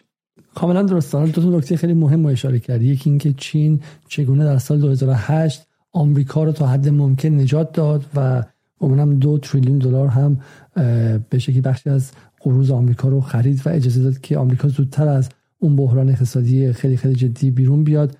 کاملا 0.54 0.82
درست. 0.82 1.16
دو 1.16 1.42
تا 1.42 1.48
نکته 1.48 1.76
خیلی 1.76 1.94
مهم 1.94 2.26
رو 2.26 2.32
اشاره 2.32 2.58
کردی 2.58 2.86
یکی 2.86 3.10
اینکه 3.10 3.32
چین 3.32 3.80
چگونه 4.08 4.44
در 4.44 4.58
سال 4.58 4.80
2008 4.80 5.66
آمریکا 5.92 6.44
رو 6.44 6.52
تا 6.52 6.66
حد 6.66 6.88
ممکن 6.88 7.28
نجات 7.28 7.72
داد 7.72 8.04
و 8.14 8.42
اونم 8.78 9.14
دو 9.14 9.38
تریلیون 9.38 9.78
دلار 9.78 10.08
هم 10.08 10.40
به 11.30 11.38
شکلی 11.38 11.60
بخشی 11.60 11.90
از 11.90 12.10
قروض 12.40 12.70
آمریکا 12.70 13.08
رو 13.08 13.20
خرید 13.20 13.62
و 13.66 13.68
اجازه 13.68 14.02
داد 14.02 14.20
که 14.20 14.38
آمریکا 14.38 14.68
زودتر 14.68 15.08
از 15.08 15.28
اون 15.58 15.76
بحران 15.76 16.08
اقتصادی 16.08 16.72
خیلی 16.72 16.96
خیلی 16.96 17.14
جدی 17.14 17.50
بیرون 17.50 17.84
بیاد. 17.84 18.16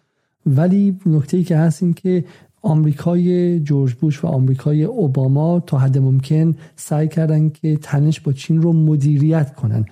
ولی 0.46 0.98
نکته 1.06 1.36
ای 1.36 1.44
که 1.44 1.56
هست 1.56 1.82
این 1.82 1.92
که 1.92 2.24
آمریکای 2.62 3.60
جورج 3.60 3.94
بوش 3.94 4.24
و 4.24 4.26
آمریکای 4.26 4.84
اوباما 4.84 5.60
تا 5.60 5.78
حد 5.78 5.98
ممکن 5.98 6.54
سعی 6.76 7.08
کردن 7.08 7.48
که 7.48 7.76
تنش 7.76 8.20
با 8.20 8.32
چین 8.32 8.62
رو 8.62 8.72
مدیریت 8.72 9.54
کنن. 9.54 9.84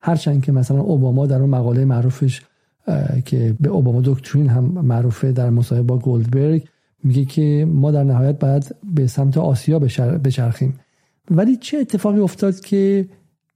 هرچند 0.00 0.42
که 0.42 0.52
مثلا 0.52 0.80
اوباما 0.80 1.26
در 1.26 1.40
اون 1.40 1.50
مقاله 1.50 1.84
معروفش 1.84 2.42
که 3.24 3.56
به 3.60 3.68
اوباما 3.68 4.00
دکترین 4.04 4.48
هم 4.48 4.64
معروفه 4.64 5.32
در 5.32 5.50
مصاحبه 5.50 5.86
با 5.86 5.98
گولدبرگ 5.98 6.68
میگه 7.02 7.24
که 7.24 7.66
ما 7.68 7.90
در 7.90 8.04
نهایت 8.04 8.38
باید 8.38 8.76
به 8.84 9.06
سمت 9.06 9.36
آسیا 9.36 9.78
بچرخیم. 10.24 10.80
ولی 11.30 11.56
چه 11.56 11.78
اتفاقی 11.78 12.20
افتاد 12.20 12.60
که 12.60 13.08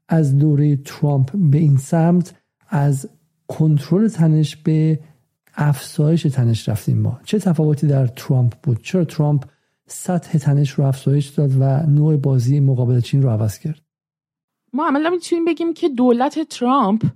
از 0.09 0.39
دوره 0.39 0.77
ترامپ 0.77 1.31
به 1.37 1.59
این 1.59 1.77
سمت 1.77 2.35
از 2.69 3.09
کنترل 3.49 4.09
تنش 4.09 4.57
به 4.57 5.01
افزایش 5.55 6.23
تنش 6.23 6.69
رفتیم 6.69 6.99
ما؟ 6.99 7.21
چه 7.25 7.39
تفاوتی 7.39 7.87
در 7.87 8.07
ترامپ 8.07 8.55
بود؟ 8.63 8.83
چرا 8.83 9.05
ترامپ 9.05 9.45
سطح 9.87 10.39
تنش 10.39 10.71
رو 10.71 10.85
افزایش 10.85 11.29
داد 11.29 11.51
و 11.61 11.87
نوع 11.87 12.17
بازی 12.17 12.61
مقابل 12.61 13.01
چین 13.01 13.23
رو 13.23 13.31
عوض 13.31 13.59
کرد؟ 13.59 13.81
ما 14.73 14.89
عملا 14.89 15.11
می‌تونیم 15.11 15.45
بگیم 15.45 15.75
که 15.75 15.89
دولت 15.89 16.39
ترامپ 16.49 17.07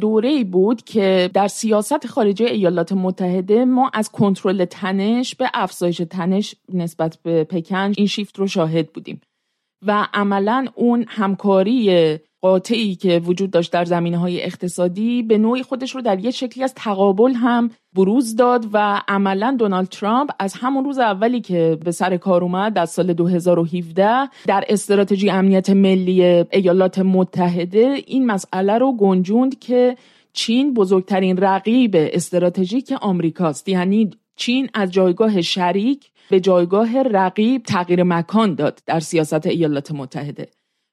دوره 0.00 0.28
ای 0.28 0.44
بود 0.44 0.82
که 0.82 1.30
در 1.34 1.48
سیاست 1.48 2.06
خارجی 2.06 2.44
ایالات 2.44 2.92
متحده 2.92 3.64
ما 3.64 3.90
از 3.94 4.10
کنترل 4.10 4.64
تنش 4.64 5.34
به 5.34 5.50
افزایش 5.54 6.02
تنش 6.10 6.54
نسبت 6.72 7.18
به 7.22 7.44
پکن 7.44 7.92
این 7.96 8.06
شیفت 8.06 8.38
رو 8.38 8.46
شاهد 8.46 8.92
بودیم. 8.92 9.20
و 9.82 10.06
عملا 10.14 10.66
اون 10.74 11.04
همکاری 11.08 12.18
قاطعی 12.40 12.94
که 12.94 13.18
وجود 13.18 13.50
داشت 13.50 13.72
در 13.72 13.84
زمینه 13.84 14.18
های 14.18 14.42
اقتصادی 14.42 15.22
به 15.22 15.38
نوعی 15.38 15.62
خودش 15.62 15.94
رو 15.94 16.00
در 16.00 16.18
یه 16.18 16.30
شکلی 16.30 16.64
از 16.64 16.74
تقابل 16.74 17.32
هم 17.32 17.70
بروز 17.92 18.36
داد 18.36 18.66
و 18.72 19.02
عملا 19.08 19.56
دونالد 19.58 19.88
ترامپ 19.88 20.30
از 20.38 20.54
همون 20.54 20.84
روز 20.84 20.98
اولی 20.98 21.40
که 21.40 21.78
به 21.84 21.90
سر 21.90 22.16
کار 22.16 22.42
اومد 22.42 22.72
در 22.72 22.86
سال 22.86 23.12
2017 23.12 24.28
در 24.46 24.64
استراتژی 24.68 25.30
امنیت 25.30 25.70
ملی 25.70 26.22
ایالات 26.24 26.98
متحده 26.98 28.02
این 28.06 28.26
مسئله 28.26 28.78
رو 28.78 28.96
گنجوند 28.96 29.58
که 29.58 29.96
چین 30.32 30.74
بزرگترین 30.74 31.36
رقیب 31.36 31.90
استراتژیک 31.96 32.92
آمریکاست. 33.00 33.68
یعنی 33.68 34.10
چین 34.36 34.68
از 34.74 34.92
جایگاه 34.92 35.42
شریک 35.42 36.10
به 36.30 36.40
جایگاه 36.40 37.02
رقیب 37.02 37.62
تغییر 37.62 38.02
مکان 38.02 38.54
داد 38.54 38.80
در 38.86 39.00
سیاست 39.00 39.46
ایالات 39.46 39.92
متحده. 39.92 40.48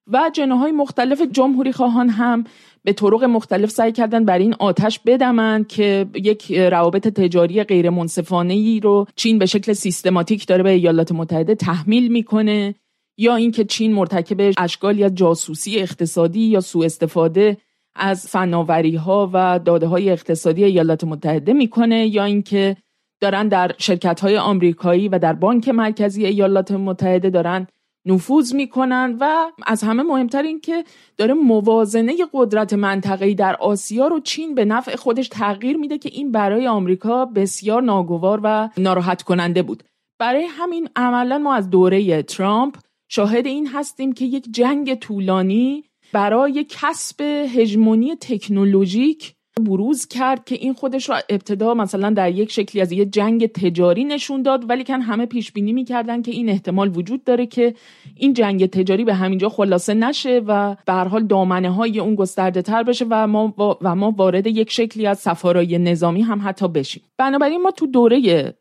و 0.08 0.32
جناهای 0.34 0.72
مختلف 0.72 1.22
جمهوری 1.22 1.72
خواهان 1.72 2.10
هم 2.10 2.44
به 2.84 2.94
طرق 2.94 3.24
مختلف 3.24 3.70
سعی 3.70 3.92
کردن 3.92 4.26
بر 4.26 4.38
این 4.38 4.56
آتش 4.60 5.00
بدمن 5.00 5.64
که 5.64 6.06
یک 6.16 6.52
روابط 6.52 7.08
تجاری 7.08 7.64
غیر 7.64 7.90
منصفانه 7.90 8.54
ای 8.54 8.80
رو 8.80 9.06
چین 9.16 9.40
به 9.40 9.46
شکل 9.46 9.74
سیستماتیک 9.74 10.48
داره 10.48 10.64
به 10.64 10.70
ایالات 10.70 11.12
متحده 11.12 11.56
تحمیل 11.56 12.12
می‌کنه 12.12 12.76
یا 13.18 13.36
اینکه 13.36 13.66
چین 13.66 13.94
مرتکب 13.94 14.54
اشکالی 14.58 15.04
از 15.04 15.16
جاسوسی 15.16 15.80
اقتصادی 15.80 16.40
یا 16.40 16.62
سوء 16.62 16.86
استفاده 16.86 17.58
از 17.96 18.28
فناوری 18.28 18.96
ها 18.96 19.30
و 19.34 19.60
داده 19.60 19.88
های 19.88 20.10
اقتصادی 20.10 20.64
ایالات 20.64 21.04
متحده 21.04 21.54
می‌کنه 21.54 22.08
یا 22.08 22.24
اینکه 22.24 22.78
دارن 23.22 23.48
در 23.48 23.72
شرکت 23.78 24.20
های 24.20 24.38
آمریکایی 24.38 25.08
و 25.08 25.20
در 25.20 25.34
بانک 25.34 25.70
مرکزی 25.70 26.26
ایالات 26.26 26.72
متحده 26.72 27.30
دارن 27.30 27.68
نفوذ 28.06 28.54
می‌کنن 28.54 29.18
و 29.20 29.52
از 29.66 29.84
همه 29.84 30.04
مهمتر 30.04 30.42
این 30.42 30.62
که 30.62 30.84
داره 31.18 31.34
موازنه 31.34 32.16
قدرت 32.34 32.74
منطقه‌ای 32.74 33.36
در 33.36 33.56
آسیا 33.56 34.08
رو 34.08 34.20
چین 34.20 34.56
به 34.56 34.66
نفع 34.66 34.96
خودش 34.96 35.28
تغییر 35.28 35.78
میده 35.78 35.98
که 35.98 36.10
این 36.14 36.32
برای 36.32 36.68
آمریکا 36.68 37.26
بسیار 37.26 37.82
ناگوار 37.82 38.40
و 38.44 38.70
ناراحت 38.78 39.22
کننده 39.22 39.64
بود. 39.64 39.84
برای 40.20 40.44
همین 40.44 40.90
عملا 40.96 41.38
ما 41.38 41.54
از 41.54 41.70
دوره 41.70 42.24
ترامپ 42.24 42.76
شاهد 43.10 43.48
این 43.48 43.68
هستیم 43.68 44.14
که 44.14 44.26
یک 44.26 44.48
جنگ 44.52 44.96
طولانی 44.96 45.84
برای 46.14 46.66
کسب 46.70 47.22
هژمونی 47.56 48.16
تکنولوژیک 48.16 49.34
بروز 49.62 50.08
کرد 50.08 50.46
که 50.46 50.56
این 50.56 50.74
خودش 50.74 51.10
رو 51.10 51.16
ابتدا 51.30 51.74
مثلا 51.74 52.10
در 52.10 52.32
یک 52.32 52.52
شکلی 52.52 52.82
از 52.82 52.92
یه 52.92 53.06
جنگ 53.06 53.48
تجاری 53.48 54.04
نشون 54.04 54.42
داد 54.42 54.70
ولی 54.70 54.84
کن 54.84 55.02
همه 55.02 55.26
پیش 55.26 55.52
بینی 55.52 55.74
می‌کردن 55.74 56.22
که 56.22 56.32
این 56.32 56.50
احتمال 56.50 56.98
وجود 56.98 57.24
داره 57.24 57.46
که 57.46 57.74
این 58.16 58.34
جنگ 58.34 58.66
تجاری 58.66 59.04
به 59.04 59.14
همینجا 59.14 59.50
خلاصه 59.50 59.94
نشه 59.94 60.42
و 60.48 60.76
به 60.86 60.94
هر 60.94 61.08
حال 61.08 61.24
دامنه 61.24 61.70
های 61.70 62.00
اون 62.00 62.16
گسترده 62.16 62.62
تر 62.62 62.84
بشه 62.84 63.06
و 63.10 63.28
ما 63.28 63.54
و 63.82 63.96
ما 63.96 64.12
وارد 64.12 64.48
یک 64.48 64.72
شکلی 64.72 65.08
از 65.08 65.20
سفارای 65.20 65.78
نظامی 65.78 66.22
هم 66.22 66.42
حتی 66.44 66.68
بشیم. 66.68 67.04
بنابراین 67.18 67.62
ما 67.62 67.72
تو 67.72 67.88
دوره 67.88 68.54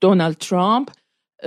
دونالد 0.00 0.36
ترامپ 0.36 0.88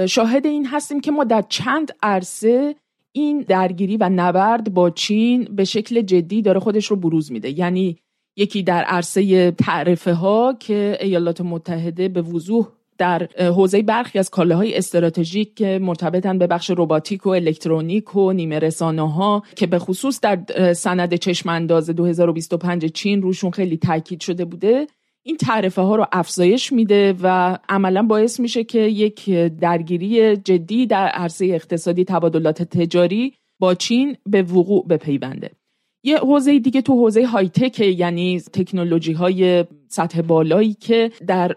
شاهد 0.07 0.45
این 0.45 0.65
هستیم 0.65 1.01
که 1.01 1.11
ما 1.11 1.23
در 1.23 1.41
چند 1.41 1.91
عرصه 2.03 2.75
این 3.11 3.39
درگیری 3.39 3.97
و 3.97 4.09
نبرد 4.09 4.73
با 4.73 4.89
چین 4.89 5.43
به 5.43 5.63
شکل 5.63 6.01
جدی 6.01 6.41
داره 6.41 6.59
خودش 6.59 6.85
رو 6.85 6.95
بروز 6.95 7.31
میده. 7.31 7.59
یعنی 7.59 7.97
یکی 8.39 8.63
در 8.63 8.83
عرصه 8.83 9.51
تعرفه 9.51 10.13
ها 10.13 10.55
که 10.59 10.97
ایالات 11.01 11.41
متحده 11.41 12.07
به 12.07 12.21
وضوح 12.21 12.67
در 12.97 13.27
حوزه 13.37 13.81
برخی 13.81 14.19
از 14.19 14.29
کالاهای 14.29 14.77
استراتژیک 14.77 15.55
که 15.55 15.79
مرتبطن 15.81 16.37
به 16.37 16.47
بخش 16.47 16.69
روباتیک 16.69 17.25
و 17.25 17.29
الکترونیک 17.29 18.15
و 18.15 18.31
نیمه 18.31 18.59
رسانه 18.59 19.13
ها 19.13 19.43
که 19.55 19.67
به 19.67 19.79
خصوص 19.79 20.19
در 20.19 20.73
سند 20.73 21.15
چشم 21.15 21.49
انداز 21.49 21.89
2025 21.89 22.85
چین 22.85 23.21
روشون 23.21 23.51
خیلی 23.51 23.77
تاکید 23.77 24.21
شده 24.21 24.45
بوده 24.45 24.87
این 25.23 25.37
تعرفه 25.37 25.81
ها 25.81 25.95
رو 25.95 26.05
افزایش 26.11 26.73
میده 26.73 27.15
و 27.23 27.57
عملا 27.69 28.03
باعث 28.03 28.39
میشه 28.39 28.63
که 28.63 28.79
یک 28.79 29.29
درگیری 29.59 30.37
جدی 30.37 30.87
در 30.87 31.07
عرصه 31.07 31.45
اقتصادی 31.45 32.03
تبادلات 32.03 32.63
تجاری 32.63 33.33
با 33.59 33.73
چین 33.73 34.17
به 34.25 34.41
وقوع 34.41 34.87
بپیونده. 34.87 35.58
یه 36.03 36.17
حوزه 36.17 36.59
دیگه 36.59 36.81
تو 36.81 36.93
حوزه 36.93 37.25
های 37.25 37.49
تک 37.49 37.79
یعنی 37.79 38.39
تکنولوژی 38.39 39.13
های 39.13 39.65
سطح 39.87 40.21
بالایی 40.21 40.73
که 40.73 41.11
در 41.27 41.55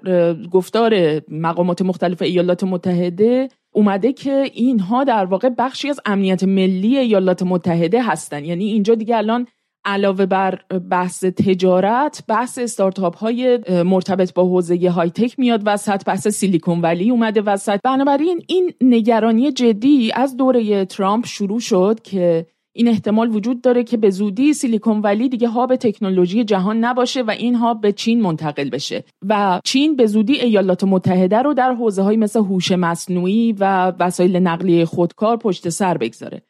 گفتار 0.52 1.22
مقامات 1.28 1.83
مختلف 1.83 2.22
ایالات 2.22 2.64
متحده 2.64 3.48
اومده 3.72 4.12
که 4.12 4.50
اینها 4.55 5.05
در 5.05 5.24
واقع 5.24 5.48
بخشی 5.48 5.88
از 5.88 6.00
امنیت 6.07 6.44
ملی 6.44 6.98
ایالات 6.98 7.42
متحده 7.42 8.02
هستن. 8.02 8.44
یعنی 8.44 8.64
اینجا 8.64 8.94
دیگه 8.94 9.16
الان 9.16 9.46
علاوه 9.85 10.26
بر 10.26 10.59
بحث 10.90 11.24
تجارت 11.24 12.24
بحث 12.28 12.59
استارتاپ 12.59 13.16
های 13.16 13.59
مرتبط 13.85 14.35
با 14.35 14.44
حوزه 14.44 14.90
های 14.90 15.11
تک 15.11 15.38
میاد 15.38 15.62
وسط 15.64 16.05
بحث 16.05 16.28
سیلیکون 16.28 16.81
ولی 16.81 17.11
اومده 17.11 17.40
وسط. 17.42 17.81
بنابراین 17.85 18.42
این 18.46 18.72
نگرانی 18.81 19.52
جدی 19.52 20.12
از 20.14 20.37
دوره 20.37 20.85
ترامپ 20.85 21.26
شروع 21.26 21.61
شد 21.61 22.00
که 22.02 22.46
این 22.72 22.88
احتمال 22.88 23.35
وجود 23.35 23.61
داره 23.61 23.85
که 23.85 23.96
به 23.96 24.11
زودی 24.11 24.52
سیلیکون 24.52 25.00
ولی 25.00 25.28
دیگه 25.28 25.48
هاب 25.48 25.76
تکنولوژی 25.76 26.44
جهان 26.44 26.85
نباشه 26.85 27.22
و 27.22 27.30
این 27.30 27.54
هاب 27.54 27.80
به 27.80 27.92
چین 27.92 28.20
منتقل 28.20 28.70
بشه. 28.70 29.04
و 29.28 29.61
چین 29.64 29.96
به 29.96 30.06
زودی 30.06 30.32
ایالات 30.32 30.85
متحده 30.85 31.38
رو 31.38 31.54
در 31.54 31.72
حوزه 31.72 32.02
های 32.02 32.16
مثل 32.16 32.40
هوش 32.40 32.72
مصنوعی 32.72 33.52
و 33.52 33.92
وسایل 34.00 34.37
نقلیه 34.37 34.85
خودکار 34.85 35.37
پشت 35.37 35.68
سر 35.68 35.98
بگذاره. 35.98 36.42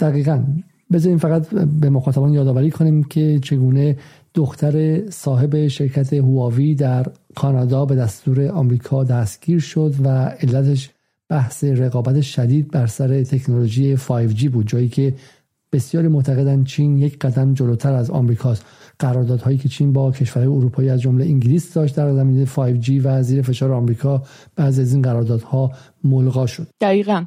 دقیقا. 0.00 0.44
بذاریم 0.92 1.18
فقط 1.18 1.48
به 1.80 1.90
مخاطبان 1.90 2.32
یادآوری 2.32 2.70
کنیم 2.70 3.04
که 3.04 3.38
چگونه 3.42 3.96
دختر 4.34 5.02
صاحب 5.10 5.68
شرکت 5.68 6.12
هواوی 6.12 6.74
در 6.74 7.06
کانادا 7.34 7.84
به 7.84 7.94
دستور 7.94 8.48
آمریکا 8.48 9.04
دستگیر 9.04 9.60
شد 9.60 9.94
و 10.04 10.08
علتش 10.24 10.90
بحث 11.28 11.64
رقابت 11.64 12.20
شدید 12.20 12.70
بر 12.70 12.86
سر 12.86 13.22
تکنولوژی 13.22 13.96
5G 13.96 14.44
بود 14.44 14.68
جایی 14.68 14.88
که 14.88 15.14
بسیاری 15.72 16.08
معتقدند 16.08 16.66
چین 16.66 16.98
یک 16.98 17.18
قدم 17.18 17.54
جلوتر 17.54 17.92
از 17.92 18.10
آمریکاست. 18.10 18.64
قراردادهایی 18.98 19.58
که 19.58 19.68
چین 19.68 19.92
با 19.92 20.10
کشورهای 20.10 20.56
اروپایی 20.56 20.88
از 20.88 21.00
جمله 21.00 21.24
انگلیس 21.24 21.74
داشت 21.74 21.96
در 21.96 22.14
زمینه 22.14 22.46
5G 22.46 22.90
و 23.04 23.22
زیر 23.22 23.42
فشار 23.42 23.72
آمریکا 23.72 24.22
بعضی 24.56 24.82
از 24.82 24.92
این 24.92 25.02
قراردادها 25.02 25.72
ملغا 26.04 26.46
شد. 26.46 26.66
دقیقا. 26.80 27.24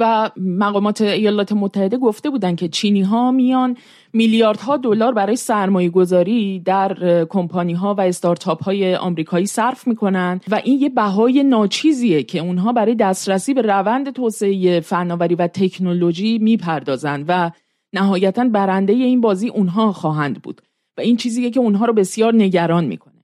و 0.00 0.30
مقامات 0.36 1.00
ایالات 1.00 1.52
متحده 1.52 1.96
گفته 1.96 2.30
بودند 2.30 2.56
که 2.56 2.68
چینی 2.68 3.02
ها 3.02 3.30
میان 3.30 3.76
میلیاردها 4.12 4.76
دلار 4.76 5.12
برای 5.12 5.36
سرمایه 5.36 5.90
گذاری 5.90 6.60
در 6.60 7.24
کمپانی 7.24 7.72
ها 7.72 7.94
و 7.94 8.00
استارتاپ 8.00 8.64
های 8.64 8.96
آمریکایی 8.96 9.46
صرف 9.46 9.86
می‌کنن 9.86 10.40
و 10.50 10.60
این 10.64 10.80
یه 10.80 10.88
بهای 10.88 11.42
ناچیزیه 11.42 12.22
که 12.22 12.38
اونها 12.38 12.72
برای 12.72 12.94
دسترسی 12.94 13.54
به 13.54 13.62
روند 13.62 14.10
توسعه 14.10 14.80
فناوری 14.80 15.34
و 15.34 15.46
تکنولوژی 15.46 16.38
می‌پردازند 16.38 17.24
و 17.28 17.50
نهایتا 17.96 18.44
برنده 18.44 18.92
این 18.92 19.20
بازی 19.20 19.48
اونها 19.48 19.92
خواهند 19.92 20.42
بود 20.42 20.62
و 20.98 21.00
این 21.00 21.16
چیزیه 21.16 21.50
که 21.50 21.60
اونها 21.60 21.84
رو 21.84 21.92
بسیار 21.92 22.34
نگران 22.34 22.84
می‌کنه. 22.84 23.14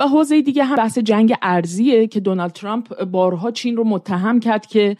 و 0.00 0.08
حوزه 0.08 0.42
دیگه 0.42 0.64
هم 0.64 0.76
بحث 0.76 0.98
جنگ 0.98 1.34
ارزیه 1.42 2.06
که 2.06 2.20
دونالد 2.20 2.52
ترامپ 2.52 3.04
بارها 3.04 3.50
چین 3.50 3.76
رو 3.76 3.84
متهم 3.84 4.40
کرد 4.40 4.66
که 4.66 4.96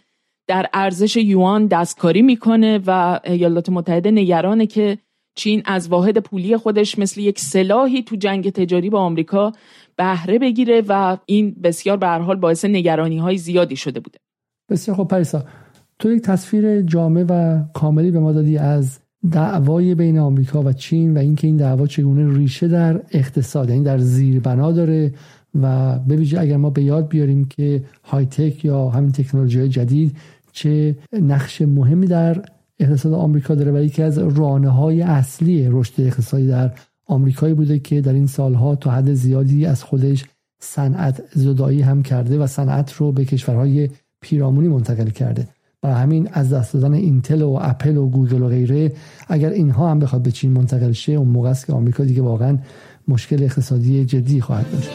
در 0.47 0.69
ارزش 0.73 1.15
یوان 1.15 1.67
دستکاری 1.67 2.21
می‌کنه 2.21 2.79
و 2.87 3.19
ایالات 3.23 3.69
متحده 3.69 4.11
نگرانه 4.11 4.65
که 4.67 4.97
چین 5.35 5.61
از 5.65 5.87
واحد 5.87 6.17
پولی 6.17 6.57
خودش 6.57 6.99
مثل 6.99 7.21
یک 7.21 7.39
سلاحی 7.39 8.03
تو 8.03 8.15
جنگ 8.15 8.49
تجاری 8.49 8.89
با 8.89 8.99
آمریکا 8.99 9.51
بهره 9.95 10.39
بگیره 10.39 10.83
و 10.87 11.17
این 11.25 11.55
بسیار 11.63 11.97
به 11.97 12.07
هر 12.07 12.19
حال 12.19 12.35
باعث 12.35 12.65
نگرانی 12.65 13.17
های 13.17 13.37
زیادی 13.37 13.75
شده 13.75 13.99
بوده. 13.99 14.19
بسیار 14.69 14.97
خب 14.97 15.07
پریسا. 15.07 15.43
تو 15.99 16.11
یک 16.11 16.21
تصویر 16.21 16.81
جامع 16.81 17.25
و 17.29 17.63
کاملی 17.73 18.11
به 18.11 18.19
ما 18.19 18.31
دادی 18.31 18.57
از 18.57 18.99
دعوای 19.31 19.95
بین 19.95 20.19
آمریکا 20.19 20.63
و 20.63 20.73
چین 20.73 21.17
و 21.17 21.19
اینکه 21.19 21.47
این 21.47 21.57
دعوا 21.57 21.87
چگونه 21.87 22.37
ریشه 22.37 22.67
در 22.67 23.01
اقتصاد 23.11 23.69
یعنی 23.69 23.83
در 23.83 23.97
زیربنا 23.97 24.71
داره 24.71 25.13
و 25.61 25.99
به 25.99 26.39
اگر 26.39 26.57
ما 26.57 26.69
به 26.69 26.83
یاد 26.83 27.07
بیاریم 27.07 27.45
که 27.45 27.83
high-tech 28.03 28.65
یا 28.65 28.89
همین 28.89 29.11
تکنولوژی 29.11 29.69
جدید 29.69 30.17
چه 30.51 30.95
نقش 31.21 31.61
مهمی 31.61 32.07
در 32.07 32.45
اقتصاد 32.79 33.13
آمریکا 33.13 33.55
داره 33.55 33.71
و 33.71 33.83
یکی 33.83 34.03
از 34.03 34.17
رانه 34.17 34.69
های 34.69 35.01
اصلی 35.01 35.67
رشد 35.69 35.93
اقتصادی 36.01 36.47
در 36.47 36.71
آمریکایی 37.05 37.53
بوده 37.53 37.79
که 37.79 38.01
در 38.01 38.13
این 38.13 38.27
سالها 38.27 38.75
تا 38.75 38.91
حد 38.91 39.13
زیادی 39.13 39.65
از 39.65 39.83
خودش 39.83 40.25
صنعت 40.59 41.23
زدایی 41.33 41.81
هم 41.81 42.03
کرده 42.03 42.39
و 42.39 42.47
صنعت 42.47 42.93
رو 42.93 43.11
به 43.11 43.25
کشورهای 43.25 43.89
پیرامونی 44.21 44.67
منتقل 44.67 45.09
کرده. 45.09 45.47
و 45.83 45.93
همین 45.93 46.29
از 46.33 46.53
دست 46.53 46.73
دادن 46.73 46.93
اینتل 46.93 47.41
و 47.41 47.59
اپل 47.61 47.97
و 47.97 48.09
گوگل 48.09 48.41
و 48.41 48.47
غیره 48.47 48.93
اگر 49.27 49.49
اینها 49.49 49.91
هم 49.91 49.99
بخواد 49.99 50.21
به 50.23 50.31
چین 50.31 50.51
منتقل 50.51 50.91
شه 50.91 51.11
اون 51.11 51.27
موقع 51.27 51.49
است 51.49 51.67
که 51.67 51.73
آمریکا 51.73 52.03
دیگه 52.03 52.21
واقعا 52.21 52.57
مشکل 53.07 53.43
اقتصادی 53.43 54.05
جدی 54.05 54.41
خواهد 54.41 54.71
داشت. 54.71 54.89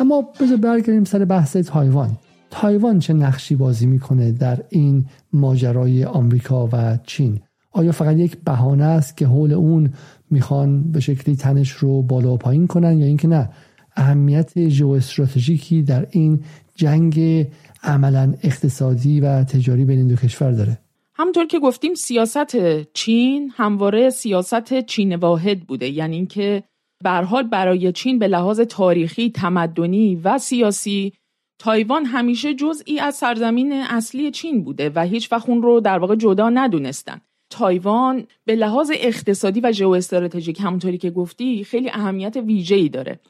اما 0.00 0.24
بذار 0.40 0.56
برگردیم 0.56 1.04
سر 1.04 1.24
بحث 1.24 1.56
تایوان. 1.56 2.10
تایوان 2.50 2.98
چه 2.98 3.12
نقشی 3.12 3.56
بازی 3.56 3.86
می‌کنه 3.86 4.32
در 4.32 4.62
این 4.68 5.04
ماجرای 5.32 6.04
آمریکا 6.04 6.68
و 6.72 6.98
چین؟ 7.06 7.40
آیا 7.72 7.92
فقط 7.92 8.16
یک 8.16 8.36
بهانه 8.44 8.84
است 8.84 9.16
که 9.16 9.26
حول 9.26 9.52
اون 9.52 9.92
می‌خوان 10.30 10.92
به 10.92 11.00
شکلی 11.00 11.36
تنش 11.36 11.70
رو 11.70 12.02
بالا 12.02 12.34
و 12.34 12.36
پایین 12.36 12.66
کنن 12.66 12.98
یا 12.98 13.06
اینکه 13.06 13.28
نه؟ 13.28 13.50
اهمیت 13.96 14.68
ژئواستراتژیکی 14.68 15.82
در 15.82 16.06
این 16.10 16.40
جنگ 16.74 17.46
عملا 17.82 18.34
اقتصادی 18.42 19.20
و 19.20 19.44
تجاری 19.44 19.84
بین 19.84 19.98
این 19.98 20.08
دو 20.08 20.16
کشور 20.16 20.50
داره. 20.50 20.78
همونطور 21.14 21.46
که 21.46 21.58
گفتیم 21.58 21.94
سیاست 21.94 22.56
چین 22.92 23.50
همواره 23.54 24.10
سیاست 24.10 24.80
چین 24.80 25.14
واحد 25.14 25.60
بوده. 25.60 25.88
یعنی 25.88 26.16
اینکه 26.16 26.62
حال 27.06 27.42
برای 27.42 27.92
چین 27.92 28.18
به 28.18 28.28
لحاظ 28.28 28.60
تاریخی، 28.60 29.30
تمدنی 29.30 30.16
و 30.24 30.38
سیاسی 30.38 31.12
تایوان 31.58 32.04
همیشه 32.04 32.54
جزئی 32.54 33.00
از 33.00 33.14
سرزمین 33.14 33.72
اصلی 33.72 34.30
چین 34.30 34.64
بوده 34.64 34.90
و 34.94 35.00
هیچ 35.00 35.32
وقت 35.32 35.48
اون 35.48 35.62
رو 35.62 35.80
در 35.80 35.98
واقع 35.98 36.16
جدا 36.16 36.50
ندونستن. 36.50 37.20
تایوان 37.50 38.26
به 38.44 38.54
لحاظ 38.54 38.90
اقتصادی 38.94 39.60
و 39.60 39.72
ژئواستراتژیک 39.72 40.60
همونطوری 40.60 40.98
که 40.98 41.10
گفتی 41.10 41.64
خیلی 41.64 41.90
اهمیت 41.90 42.36
ویژه‌ای 42.36 42.88
داره. 42.88 43.20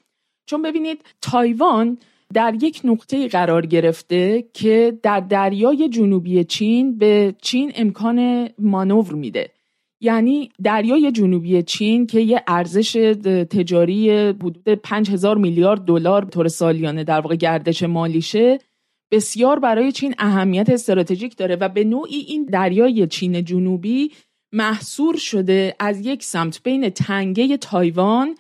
چون 0.47 0.63
ببینید 0.63 1.05
تایوان 1.23 1.99
در 2.35 2.55
یک 2.63 2.81
نقطه 2.85 3.29
قرار 3.29 3.67
گرفته 3.67 4.45
که 4.55 4.99
در 5.03 5.21
دریای 5.21 5.89
جنوبی 5.89 6.45
چین 6.45 6.99
به 6.99 7.35
چین 7.43 7.73
امکان 7.75 8.49
مانور 8.59 9.15
میده 9.15 9.51
یعنی 10.01 10.51
دریای 10.65 11.13
جنوبی 11.13 11.63
چین 11.63 12.07
که 12.07 12.21
یه 12.21 12.43
ارزش 12.47 12.93
تجاری 13.51 14.11
حدود 14.11 14.69
5000 14.69 15.39
میلیارد 15.39 15.81
دلار 15.81 16.25
طور 16.25 16.49
سالیانه 16.49 17.05
در 17.05 17.21
واقع 17.21 17.37
گردش 17.37 17.83
مالیشه 17.83 18.59
بسیار 19.11 19.59
برای 19.59 19.93
چین 19.93 20.15
اهمیت 20.19 20.71
استراتژیک 20.71 21.37
داره 21.37 21.57
و 21.57 21.69
به 21.69 21.85
نوعی 21.85 22.17
این 22.17 22.45
دریای 22.45 23.07
چین 23.07 23.45
جنوبی 23.45 24.13
محصور 24.53 25.17
شده 25.17 25.75
از 25.79 26.07
یک 26.07 26.23
سمت 26.23 26.63
بین 26.63 26.91
تنگه 26.91 27.57
تایوان 27.57 28.35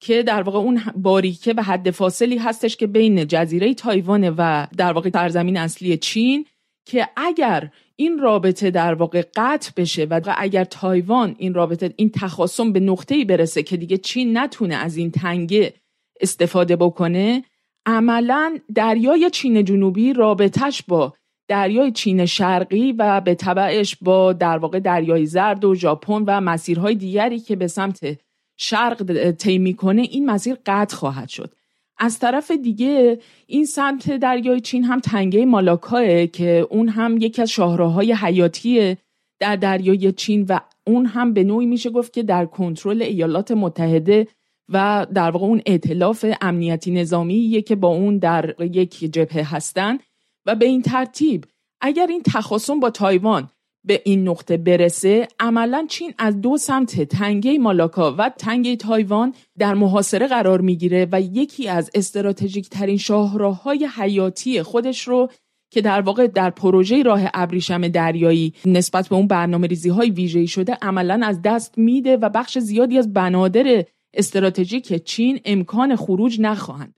که 0.00 0.22
در 0.22 0.42
واقع 0.42 0.58
اون 0.58 0.80
باریکه 0.96 1.54
و 1.56 1.62
حد 1.62 1.90
فاصلی 1.90 2.38
هستش 2.38 2.76
که 2.76 2.86
بین 2.86 3.26
جزیره 3.26 3.74
تایوان 3.74 4.28
و 4.28 4.66
در 4.76 4.92
واقع 4.92 5.10
سرزمین 5.10 5.56
اصلی 5.56 5.96
چین 5.96 6.46
که 6.86 7.08
اگر 7.16 7.70
این 7.96 8.18
رابطه 8.18 8.70
در 8.70 8.94
واقع 8.94 9.22
قطع 9.36 9.70
بشه 9.76 10.04
و 10.04 10.34
اگر 10.38 10.64
تایوان 10.64 11.34
این 11.38 11.54
رابطه 11.54 11.94
این 11.96 12.10
تخاصم 12.10 12.72
به 12.72 12.80
نقطه‌ای 12.80 13.24
برسه 13.24 13.62
که 13.62 13.76
دیگه 13.76 13.98
چین 13.98 14.38
نتونه 14.38 14.74
از 14.74 14.96
این 14.96 15.10
تنگه 15.10 15.74
استفاده 16.20 16.76
بکنه 16.76 17.44
عملا 17.86 18.58
دریای 18.74 19.30
چین 19.30 19.64
جنوبی 19.64 20.12
رابطش 20.12 20.82
با 20.82 21.14
دریای 21.48 21.92
چین 21.92 22.26
شرقی 22.26 22.92
و 22.92 23.20
به 23.20 23.34
تبعش 23.34 23.96
با 24.00 24.32
در 24.32 24.58
واقع 24.58 24.80
دریای 24.80 25.26
زرد 25.26 25.64
و 25.64 25.74
ژاپن 25.74 26.24
و 26.26 26.40
مسیرهای 26.40 26.94
دیگری 26.94 27.40
که 27.40 27.56
به 27.56 27.66
سمت 27.66 28.18
شرق 28.56 29.30
طی 29.30 29.58
می‌کنه 29.58 30.02
این 30.02 30.30
مسیر 30.30 30.56
قطع 30.66 30.96
خواهد 30.96 31.28
شد. 31.28 31.54
از 31.98 32.18
طرف 32.18 32.50
دیگه 32.50 33.18
این 33.46 33.64
سمت 33.64 34.10
دریای 34.16 34.60
چین 34.60 34.84
هم 34.84 35.00
تنگه 35.00 35.44
مالاکاه 35.44 36.26
که 36.26 36.66
اون 36.70 36.88
هم 36.88 37.16
یکی 37.16 37.42
از 37.42 37.50
شاهراهای 37.50 38.12
حیاتی 38.12 38.96
در 39.40 39.56
دریای 39.56 40.12
چین 40.12 40.46
و 40.48 40.58
اون 40.86 41.06
هم 41.06 41.32
به 41.32 41.44
نوعی 41.44 41.66
میشه 41.66 41.90
گفت 41.90 42.12
که 42.12 42.22
در 42.22 42.46
کنترل 42.46 43.02
ایالات 43.02 43.50
متحده 43.50 44.28
و 44.68 45.06
در 45.14 45.30
واقع 45.30 45.46
اون 45.46 45.62
ائتلاف 45.66 46.26
امنیتی 46.40 46.90
نظامی 46.90 47.62
که 47.62 47.76
با 47.76 47.88
اون 47.88 48.18
در 48.18 48.54
یک 48.60 48.98
جبهه 48.98 49.54
هستن. 49.54 49.98
و 50.46 50.54
به 50.54 50.66
این 50.66 50.82
ترتیب 50.82 51.44
اگر 51.80 52.06
این 52.06 52.22
تخاصم 52.22 52.80
با 52.80 52.90
تایوان 52.90 53.50
به 53.86 54.02
این 54.04 54.28
نقطه 54.28 54.56
برسه 54.56 55.28
عملا 55.40 55.86
چین 55.88 56.14
از 56.18 56.40
دو 56.40 56.56
سمت 56.56 57.02
تنگه 57.02 57.58
مالاکا 57.58 58.14
و 58.18 58.30
تنگه 58.38 58.76
تایوان 58.76 59.34
در 59.58 59.74
محاصره 59.74 60.26
قرار 60.26 60.60
می‌گیره 60.60 61.08
و 61.12 61.20
یکی 61.20 61.68
از 61.68 61.90
استراتژیک 61.94 62.68
ترین 62.68 62.96
شاهراهای 62.96 63.88
حیاتی 63.96 64.62
خودش 64.62 65.08
رو 65.08 65.30
که 65.70 65.80
در 65.80 66.00
واقع 66.00 66.26
در 66.26 66.50
پروژه 66.50 67.02
راه 67.02 67.20
ابریشم 67.34 67.88
دریایی 67.88 68.52
نسبت 68.64 69.08
به 69.08 69.16
اون 69.16 69.26
برنامه 69.26 69.66
ریزی 69.66 69.88
های 69.88 70.10
ویژه‌ای 70.10 70.46
شده 70.46 70.78
عملا 70.82 71.20
از 71.24 71.42
دست 71.42 71.78
میده 71.78 72.16
و 72.16 72.28
بخش 72.28 72.58
زیادی 72.58 72.98
از 72.98 73.12
بنادر 73.12 73.84
استراتژیک 74.14 75.04
چین 75.04 75.40
امکان 75.44 75.96
خروج 75.96 76.40
نخواهند 76.40 76.94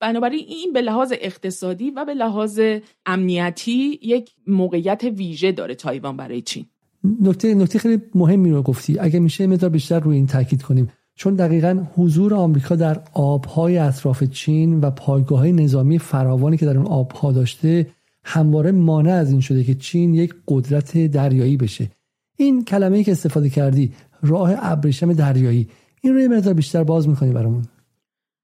بنابراین 0.00 0.44
این 0.48 0.72
به 0.72 0.80
لحاظ 0.80 1.12
اقتصادی 1.20 1.90
و 1.90 2.04
به 2.04 2.14
لحاظ 2.14 2.60
امنیتی 3.06 3.98
یک 4.02 4.30
موقعیت 4.46 5.04
ویژه 5.04 5.52
داره 5.52 5.74
تایوان 5.74 6.16
برای 6.16 6.42
چین. 6.42 6.66
نکته 7.20 7.54
نکته 7.54 7.78
خیلی 7.78 8.02
مهمی 8.14 8.50
رو 8.50 8.62
گفتی. 8.62 8.98
اگه 8.98 9.18
میشه 9.18 9.46
مقدار 9.46 9.70
بیشتر 9.70 10.00
روی 10.00 10.16
این 10.16 10.26
تاکید 10.26 10.62
کنیم. 10.62 10.88
چون 11.14 11.34
دقیقا 11.34 11.86
حضور 11.94 12.34
آمریکا 12.34 12.76
در 12.76 13.02
آبهای 13.14 13.78
اطراف 13.78 14.24
چین 14.24 14.80
و 14.80 14.90
پایگاه 14.90 15.38
های 15.38 15.52
نظامی 15.52 15.98
فراوانی 15.98 16.56
که 16.56 16.66
در 16.66 16.76
اون 16.76 16.86
آبها 16.86 17.32
داشته 17.32 17.86
همواره 18.24 18.72
مانع 18.72 19.12
از 19.12 19.30
این 19.30 19.40
شده 19.40 19.64
که 19.64 19.74
چین 19.74 20.14
یک 20.14 20.34
قدرت 20.48 20.98
دریایی 21.06 21.56
بشه. 21.56 21.90
این 22.36 22.64
کلمه 22.64 23.04
که 23.04 23.12
استفاده 23.12 23.50
کردی 23.50 23.92
راه 24.22 24.52
ابریشم 24.56 25.12
دریایی. 25.12 25.68
این 26.02 26.14
رو 26.14 26.20
یه 26.20 26.28
مقدار 26.28 26.54
بیشتر 26.54 26.84
باز 26.84 27.08
می‌کنی 27.08 27.32
برامون. 27.32 27.64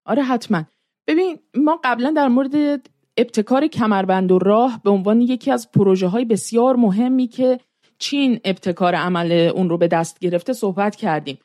آره 0.05 0.23
حتما. 0.23 0.65
ببین 1.07 1.39
ما 1.55 1.81
قبلا 1.85 2.11
در 2.11 2.29
مورد 2.29 2.89
ابتکار 3.17 3.67
کمربند 3.67 4.33
و 4.33 4.39
راه 4.39 4.81
به 4.85 4.91
عنوان 4.91 5.21
یکی 5.21 5.51
از 5.51 5.73
پروژه 5.73 6.07
های 6.07 6.25
بسیار 6.25 6.77
مهمی 6.77 7.27
که 7.27 7.61
چین 7.99 8.41
ابتکار 8.45 8.95
عمل 8.95 9.33
اون 9.33 9.69
رو 9.69 9.79
به 9.79 9.89
دست 9.89 10.19
گرفته 10.19 10.53
صحبت 10.53 10.97
کردیم. 10.97 11.39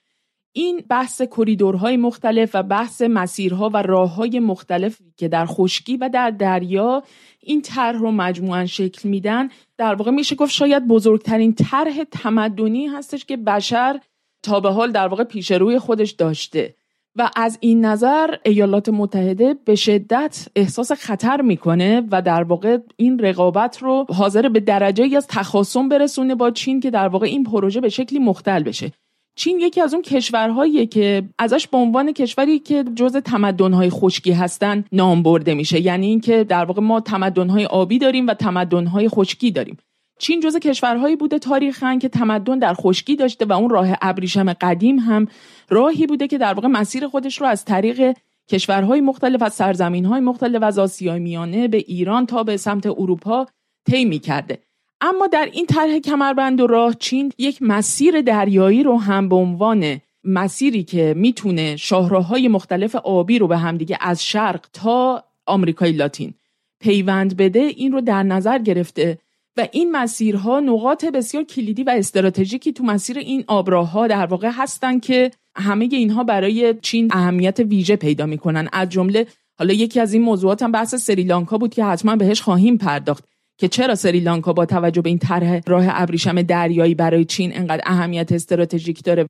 این 0.54 0.84
بحث 0.90 1.22
کریدورهای 1.22 1.98
مختلف 1.98 2.52
و 2.54 2.64
بحث 2.64 3.02
مسیرها 3.02 3.70
و 3.74 3.78
راههای 3.78 4.40
مختلف 4.40 4.98
که 5.18 5.28
در 5.28 5.46
خشکی 5.46 5.98
و 5.98 6.10
در 6.14 6.30
دریا 6.30 7.04
این 7.40 7.62
طرح 7.62 7.98
رو 7.98 8.12
مجموعا 8.12 8.66
شکل 8.66 9.10
میدن 9.10 9.50
در 9.78 9.96
واقع 9.96 10.12
میشه 10.12 10.36
گفت 10.36 10.52
شاید 10.52 10.88
بزرگترین 10.88 11.54
طرح 11.54 12.04
تمدنی 12.12 12.88
هستش 12.88 13.26
که 13.26 13.38
بشر 13.38 14.00
تا 14.44 14.60
به 14.60 14.70
حال 14.70 14.92
در 14.92 15.08
واقع 15.08 15.24
پیش 15.24 15.52
روی 15.52 15.80
خودش 15.80 16.12
داشته. 16.12 16.76
و 17.16 17.30
از 17.36 17.58
این 17.62 17.86
نظر 17.86 18.36
ایالات 18.46 18.90
متحده 18.90 19.56
به 19.66 19.76
شدت 19.76 20.48
احساس 20.56 20.92
خطر 20.92 21.42
می‌کنه 21.42 22.04
و 22.12 22.22
در 22.22 22.44
واقع 22.44 22.78
این 22.96 23.20
رقابت 23.20 23.78
رو 23.78 24.06
حاضر 24.10 24.50
به 24.50 24.60
درجه 24.60 25.18
از 25.18 25.28
تخاصم 25.28 25.90
برسونه 25.90 26.36
با 26.36 26.52
چین 26.52 26.80
که 26.80 26.92
در 26.92 27.08
واقع 27.08 27.26
این 27.26 27.44
پروژه 27.44 27.82
به 27.82 27.90
شکلی 27.90 28.20
مختل 28.20 28.64
بشه. 28.64 28.92
چین 29.36 29.60
یکی 29.60 29.82
از 29.82 29.94
اون 29.94 30.04
کشورهاییه 30.04 30.86
که 30.86 31.24
ازش 31.40 31.68
به 31.68 31.78
عنوان 31.78 32.12
کشوری 32.12 32.60
که 32.60 32.84
جز 32.96 33.16
تمدنهای 33.16 33.90
خشکی 33.90 34.32
هستن 34.32 34.86
نام 34.92 35.24
برده 35.24 35.54
میشه. 35.54 35.80
یعنی 35.80 36.08
اینکه 36.08 36.44
در 36.44 36.66
واقع 36.66 36.82
ما 36.82 37.00
تمدنهای 37.00 37.66
آبی 37.66 38.00
داریم 38.00 38.28
و 38.28 38.34
تمدنهای 38.34 39.10
خشکی 39.10 39.52
داریم. 39.52 39.78
چین 40.22 40.40
جز 40.40 40.56
کشورهایی 40.56 41.16
بوده 41.16 41.40
تاریخا 41.40 41.98
که 42.02 42.10
تمدن 42.10 42.60
در 42.60 42.74
خشکی 42.74 43.16
داشته 43.16 43.46
و 43.46 43.54
اون 43.54 43.70
راه 43.70 43.88
ابریشم 44.02 44.54
قدیم 44.54 45.00
هم 45.00 45.28
راهی 45.70 46.08
بوده 46.08 46.28
که 46.28 46.38
در 46.38 46.54
واقع 46.54 46.68
مسیر 46.68 47.08
خودش 47.08 47.42
رو 47.42 47.48
از 47.48 47.66
طریق 47.66 48.18
کشورهای 48.50 49.02
مختلف 49.02 49.42
از 49.42 49.54
سرزمینهای 49.54 50.20
مختلف 50.20 50.64
از 50.64 50.80
آسیای 50.80 51.20
میانه 51.20 51.68
به 51.68 51.78
ایران 51.78 52.26
تا 52.26 52.44
به 52.44 52.58
سمت 52.58 52.86
اروپا 52.86 53.48
طی 53.86 54.20
کرده 54.20 54.60
اما 55.02 55.28
در 55.28 55.50
این 55.54 55.66
طرح 55.66 56.00
کمربند 56.00 56.62
و 56.62 56.68
راه 56.68 56.94
چین 56.94 57.32
یک 57.38 57.58
مسیر 57.62 58.22
دریایی 58.22 58.84
رو 58.84 58.98
هم 58.98 59.30
به 59.30 59.36
عنوان 59.36 60.02
مسیری 60.24 60.84
که 60.84 61.14
می‌تونه 61.18 61.76
شاهراهای 61.76 62.48
مختلف 62.48 62.96
آبی 62.96 63.40
رو 63.40 63.48
به 63.48 63.58
همدیگه 63.58 63.98
از 64.02 64.26
شرق 64.26 64.66
تا 64.74 65.24
آمریکای 65.46 65.92
لاتین 65.92 66.34
پیوند 66.80 67.38
بده 67.38 67.60
این 67.60 67.92
رو 67.92 68.02
در 68.02 68.24
نظر 68.24 68.60
گرفته 68.60 69.18
و 69.58 69.68
این 69.72 69.92
مسیرها 69.92 70.60
نقاط 70.60 71.06
بسیار 71.06 71.44
کلیدی 71.44 71.84
و 71.84 71.94
استراتژیکی 71.98 72.74
تو 72.74 72.84
مسیر 72.84 73.18
این 73.18 73.44
آبراها 73.48 74.08
در 74.08 74.26
واقع 74.26 74.50
هستن 74.54 75.00
که 75.00 75.32
همه 75.56 75.90
اینها 75.92 76.24
برای 76.24 76.76
چین 76.82 77.10
اهمیت 77.12 77.60
ویژه 77.60 77.96
پیدا 77.96 78.26
می‌کنن. 78.26 78.70
از 78.74 78.90
جمله 78.90 79.28
حالا 79.60 79.74
یکی 79.74 80.00
از 80.00 80.14
این 80.14 80.22
موضوعات 80.22 80.64
هم 80.64 80.72
بحث 80.72 80.96
سریلانکا 80.96 81.58
بود 81.58 81.74
که 81.74 81.86
حتما 81.86 82.16
بهش 82.16 82.42
خواهیم 82.42 82.78
پرداخت 82.78 83.24
که 83.58 83.68
چرا 83.68 83.96
سریلانکا 83.96 84.54
با 84.54 84.66
توجه 84.66 85.02
به 85.02 85.10
این 85.10 85.20
طرح 85.20 85.62
راه 85.68 85.86
ابریشم 85.88 86.42
دریایی 86.42 86.96
برای 86.96 87.26
چین 87.26 87.58
انقدر 87.58 87.82
اهمیت 87.86 88.32
استراتژیک 88.32 89.04
داره؟ 89.04 89.28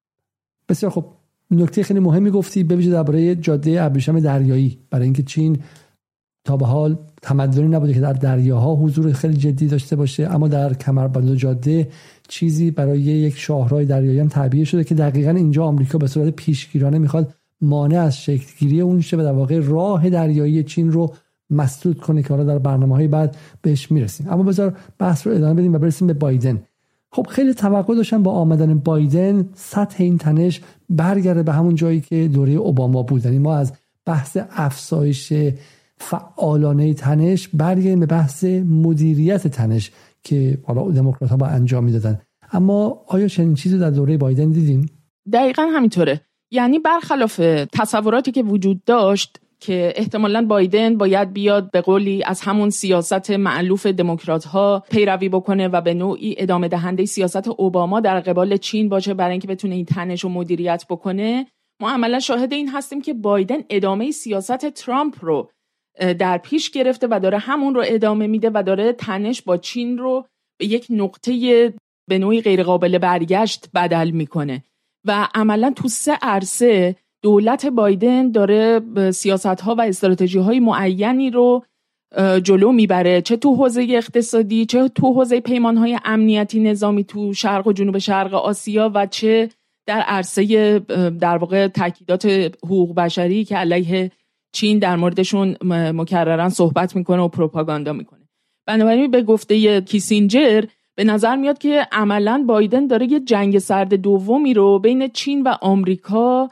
بسیار 0.70 0.92
خب 0.92 1.06
نکته 1.52 1.84
خیلی 1.84 2.00
مهمی 2.00 2.32
گفتی 2.32 2.64
بویژه 2.64 2.92
درباره 2.92 3.36
جاده 3.36 3.84
ابریشم 3.84 4.20
دریایی. 4.20 4.80
برای 4.90 5.04
اینکه 5.04 5.24
چین 5.24 5.60
تا 6.44 6.58
به 6.58 6.66
حال 6.66 6.98
تمدنی 7.22 7.68
نبوده 7.68 7.94
که 7.94 8.00
در 8.00 8.14
دریاها 8.14 8.76
حضور 8.76 9.14
خیلی 9.14 9.38
جدی 9.38 9.68
داشته 9.68 9.96
باشه 9.96 10.28
اما 10.28 10.48
در 10.48 10.74
کمربند 10.74 11.30
و 11.30 11.36
جاده 11.36 11.88
چیزی 12.28 12.72
برای 12.72 13.02
یک 13.02 13.38
شاهرای 13.38 13.86
دریایی 13.86 14.20
هم 14.20 14.28
تعبیه 14.28 14.64
شده 14.64 14.84
که 14.84 14.96
دقیقا 14.96 15.32
اینجا 15.32 15.66
آمریکا 15.66 15.98
به 15.98 16.08
صورت 16.08 16.30
پیشگیرانه 16.30 16.98
می‌خواد 16.98 17.34
مانع 17.62 18.00
از 18.00 18.18
شکلگیری 18.18 18.82
اون 18.82 19.02
شه 19.02 19.18
و 19.18 19.24
در 19.24 19.32
واقع 19.32 19.60
راه 19.60 20.10
دریایی 20.10 20.64
چین 20.64 20.92
رو 20.92 21.14
مسدود 21.50 21.98
کنه 21.98 22.24
که 22.24 22.30
حالا 22.30 22.44
در 22.44 22.60
برنامه 22.60 22.96
های 22.96 23.08
بعد 23.08 23.38
بهش 23.62 23.92
می‌رسیم. 23.92 24.28
اما 24.30 24.44
بذار 24.44 24.78
بحث 25.00 25.28
رو 25.28 25.34
ادامه 25.34 25.54
بدیم 25.54 25.74
و 25.74 25.78
برسیم 25.78 26.08
به 26.08 26.14
بایدن. 26.14 26.64
خب 27.12 27.28
خیلی 27.30 27.54
توقع 27.54 27.96
داشتن 27.96 28.24
با 28.24 28.32
آمدن 28.32 28.80
بایدن 28.80 29.50
سطح 29.56 30.04
این 30.04 30.18
تنش 30.18 30.62
برگرده 30.90 31.44
به 31.44 31.54
همون 31.54 31.76
جایی 31.76 32.02
که 32.02 32.28
دوره 32.28 32.52
اوباما 32.52 33.04
بود. 33.04 33.26
یعنی 33.26 33.40
ما 33.40 33.56
از 33.56 33.74
بحث 34.06 34.38
افزایش 34.52 35.34
فعالانه 36.02 36.94
تنش 36.94 37.48
برگردیم 37.48 38.00
به 38.00 38.06
بحث 38.06 38.44
مدیریت 38.66 39.48
تنش 39.48 39.92
که 40.24 40.58
حالا 40.64 40.92
دموکرات 40.92 41.32
ها 41.32 41.38
با 41.38 41.48
انجام 41.48 41.84
می‌دادن. 41.84 42.22
اما 42.52 43.04
آیا 43.08 43.28
چنین 43.28 43.54
چیزی 43.54 43.80
در 43.80 43.90
دوره 43.90 44.18
بایدن 44.18 44.50
دیدیم 44.50 44.90
دقیقا 45.34 45.62
همینطوره. 45.62 46.22
یعنی 46.52 46.80
برخلاف 46.80 47.38
تصوراتی 47.74 48.32
که 48.32 48.44
وجود 48.44 48.84
داشت 48.84 49.40
که 49.60 49.94
احتمالا 49.96 50.46
بایدن 50.46 50.98
باید 50.98 51.34
بیاد 51.34 51.72
به 51.72 51.82
قولی 51.82 52.24
از 52.26 52.42
همون 52.42 52.70
سیاست 52.70 53.32
معلوف 53.32 53.86
دموکرات 53.86 54.46
ها 54.46 54.84
پیروی 54.90 55.30
بکنه 55.30 55.68
و 55.68 55.82
به 55.82 55.94
نوعی 55.94 56.36
ادامه 56.38 56.68
دهنده 56.68 57.06
سیاست 57.06 57.48
اوباما 57.48 58.00
در 58.00 58.20
قبال 58.20 58.58
چین 58.58 58.90
باشه 58.90 59.14
برای 59.14 59.32
اینکه 59.32 59.48
بتونه 59.48 59.76
این 59.76 59.86
تنش 59.86 60.24
رو 60.24 60.30
مدیریت 60.30 60.86
بکنه 60.90 61.48
ما 61.82 61.92
عملا 61.92 62.20
شاهد 62.20 62.54
این 62.54 62.70
هستیم 62.70 63.02
که 63.02 63.14
بایدن 63.14 63.58
ادامه 63.70 64.12
سیاست 64.12 64.70
ترامپ 64.70 65.16
رو 65.26 65.50
در 66.00 66.38
پیش 66.38 66.70
گرفته 66.70 67.08
و 67.12 67.20
داره 67.24 67.38
همون 67.38 67.76
رو 67.76 67.84
ادامه 67.86 68.28
میده 68.28 68.52
و 68.54 68.64
داره 68.66 68.94
تنش 68.94 69.42
با 69.42 69.58
چین 69.58 69.98
رو 69.98 70.26
به 70.60 70.66
یک 70.66 70.88
نقطه 70.90 71.74
به 72.10 72.20
نوعی 72.20 72.42
غیرقابل 72.42 72.98
برگشت 72.98 73.70
بدل 73.76 74.10
می‌کنه. 74.10 74.64
و 75.08 75.28
عملا 75.36 75.74
تو 75.76 75.88
سه 75.88 76.18
عرصه 76.22 76.96
دولت 77.24 77.66
بایدن 77.66 78.32
داره 78.32 78.82
سیاست 79.12 79.46
ها 79.46 79.76
و 79.76 79.82
استراتژی 79.82 80.40
های 80.40 80.60
معینی 80.60 81.30
رو 81.30 81.64
جلو 82.44 82.72
می‌بره. 82.72 83.22
چه 83.22 83.38
تو 83.38 83.56
حوزه 83.56 83.88
اقتصادی 83.90 84.66
چه 84.66 84.88
تو 84.88 85.14
حوزه 85.14 85.40
پیمان 85.40 85.78
های 85.78 86.00
امنیتی 86.06 86.60
نظامی 86.60 87.04
تو 87.04 87.34
شرق 87.34 87.68
و 87.68 87.74
جنوب 87.74 87.98
شرق 87.98 88.34
آسیا 88.34 88.92
و 88.94 89.06
چه 89.06 89.50
در 89.88 90.00
عرصه 90.00 90.80
در 91.20 91.38
واقع 91.38 91.68
تاکیدات 91.68 92.26
حقوق 92.64 92.96
بشری 92.96 93.46
که 93.46 93.58
علیه 93.58 94.12
چین 94.52 94.80
در 94.80 94.96
موردشون 94.96 95.56
مکررن 95.94 96.50
صحبت 96.50 96.96
می‌کنه 96.96 97.22
و 97.22 97.28
پروپاگاندا 97.28 97.94
می‌کنه. 97.94 98.20
بنابراین 98.68 99.12
به 99.12 99.22
گفته 99.22 99.82
کیسینجر 99.82 100.64
به 100.96 101.04
نظر 101.04 101.36
میاد 101.36 101.58
که 101.58 101.88
عملا 101.92 102.44
بایدن 102.48 102.88
داره 102.88 103.12
یه 103.12 103.20
جنگ 103.20 103.60
سرد 103.60 103.94
دومی 103.94 104.54
رو 104.54 104.80
بین 104.80 105.08
چین 105.08 105.44
و 105.44 105.54
آمریکا 105.62 106.50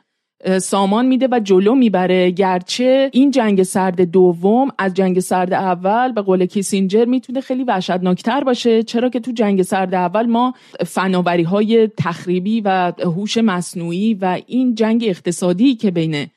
سامان 0.62 1.06
میده 1.06 1.28
و 1.32 1.40
جلو 1.40 1.76
می‌بره. 1.76 2.32
گرچه 2.32 3.10
این 3.14 3.32
جنگ 3.32 3.64
سرد 3.64 4.02
دوم 4.02 4.70
از 4.78 4.94
جنگ 4.94 5.20
سرد 5.20 5.54
اول 5.54 6.12
به 6.12 6.22
قول 6.22 6.46
کیسینجر 6.46 7.06
می‌تونه 7.06 7.42
خیلی 7.42 7.64
وحشتناکتر 7.64 8.44
باشه. 8.44 8.84
چرا 8.84 9.10
که 9.10 9.20
تو 9.20 9.32
جنگ 9.32 9.62
سرد 9.62 9.94
اول 9.94 10.26
ما 10.26 10.54
فناوری 10.86 11.44
های 11.44 11.88
تخریبی 11.98 12.62
و 12.62 12.94
هوش 13.00 13.38
مصنوعی 13.38 14.14
و 14.14 14.40
این 14.48 14.76
جنگ 14.76 15.06
اقتصادی 15.08 15.76
که 15.76 15.92
بین 15.92 16.28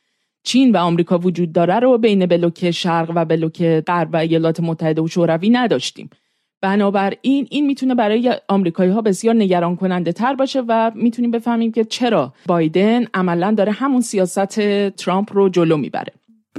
چین 0.45 0.73
و 0.73 0.77
آمریکا 0.77 1.19
وجود 1.19 1.53
داره 1.53 1.79
رو 1.79 1.99
بین 1.99 2.27
بلوک 2.27 2.71
شرق 2.71 3.13
و 3.15 3.25
بلوک 3.25 3.63
غرب 3.63 4.09
و 4.13 4.17
ایالات 4.17 4.61
متحده 4.61 5.03
و 5.03 5.09
شوروی 5.09 5.51
نداشتیم. 5.51 6.11
بنابراین 6.63 7.47
این 7.51 7.67
می‌تونه 7.67 7.95
برای 7.95 8.35
آمریکایی 8.49 8.91
ها 8.91 9.01
بسیار 9.01 9.35
نگران 9.35 9.77
کننده 9.77 10.13
تر 10.13 10.35
باشه 10.35 10.63
و 10.69 10.91
می‌تونیم 10.95 11.31
بفهمیم 11.31 11.73
که 11.73 11.85
چرا 11.85 12.35
بایدن 12.47 13.05
عملا 13.15 13.55
داره 13.57 13.73
همون 13.73 14.01
سیاست 14.01 14.61
ترامپ 14.91 15.33
رو 15.33 15.49
جلو 15.49 15.77
می‌بره. 15.77 16.13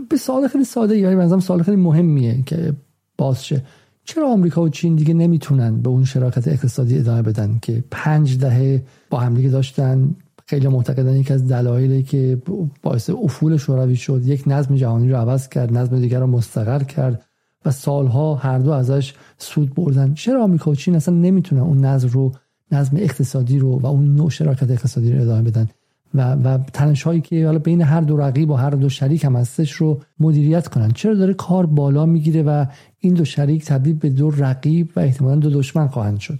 به 0.09 0.17
سوال 0.17 0.47
خیلی 0.47 0.63
ساده 0.63 0.97
یعنی 0.97 1.15
بنظرم 1.15 1.39
سوال 1.39 1.63
خیلی 1.63 1.77
مهمیه 1.77 2.43
که 2.45 2.73
باز 3.17 3.45
شه. 3.45 3.61
چرا 4.05 4.27
آمریکا 4.27 4.61
و 4.61 4.69
چین 4.69 4.95
دیگه 4.95 5.13
نمی‌تونن 5.13 5.81
به 5.81 5.89
اون 5.89 6.05
شراکت 6.05 6.47
اقتصادی 6.47 6.97
ادامه 6.97 7.21
بدن 7.21 7.59
که 7.61 7.83
پنج 7.91 8.37
دهه 8.37 8.83
با 9.09 9.19
همدیگه 9.19 9.49
داشتن 9.49 10.15
خیلی 10.45 10.67
معتقدن 10.67 11.15
یکی 11.15 11.33
از 11.33 11.47
دلایلی 11.47 12.03
که 12.03 12.41
باعث 12.81 13.09
افول 13.09 13.57
شوروی 13.57 13.95
شد 13.95 14.21
یک 14.25 14.43
نظم 14.47 14.75
جهانی 14.75 15.09
رو 15.09 15.17
عوض 15.17 15.49
کرد 15.49 15.77
نظم 15.77 15.99
دیگر 15.99 16.19
رو 16.19 16.27
مستقر 16.27 16.83
کرد 16.83 17.25
و 17.65 17.71
سالها 17.71 18.35
هر 18.35 18.59
دو 18.59 18.71
ازش 18.71 19.13
سود 19.37 19.75
بردن. 19.75 20.13
چرا 20.13 20.43
آمریکا 20.43 20.71
و 20.71 20.75
چین 20.75 20.95
اصلا 20.95 21.15
نمی‌تونن 21.15 21.61
اون 21.61 21.85
نظم 21.85 22.07
رو 22.07 22.31
نظم 22.71 22.97
اقتصادی 22.97 23.59
رو 23.59 23.79
و 23.79 23.85
اون 23.85 24.15
نوع 24.15 24.29
شراکت 24.29 24.71
اقتصادی 24.71 25.13
رو 25.13 25.21
ادامه 25.21 25.41
بدن؟ 25.41 25.69
و 26.13 26.33
و 26.33 26.57
تنش 26.57 27.03
هایی 27.03 27.21
که 27.21 27.45
حالا 27.45 27.59
بین 27.59 27.81
هر 27.81 28.01
دو 28.01 28.17
رقیب 28.17 28.49
و 28.49 28.53
هر 28.53 28.69
دو 28.69 28.89
شریک 28.89 29.25
هم 29.25 29.35
هستش 29.35 29.71
رو 29.71 30.01
مدیریت 30.19 30.67
کنن. 30.67 30.91
چرا 30.91 31.13
داره 31.13 31.33
کار 31.33 31.65
بالا 31.65 32.05
می‌گیره 32.05 32.43
و 32.43 32.65
این 32.99 33.13
دو 33.13 33.25
شریک 33.25 33.65
تبدیل 33.65 33.93
به 33.93 34.09
دو 34.09 34.29
رقیب 34.29 34.89
و 34.95 34.99
احتمالا 34.99 35.35
دو 35.35 35.49
دشمن 35.49 35.87
خواهند 35.87 36.19
شد؟ 36.19 36.39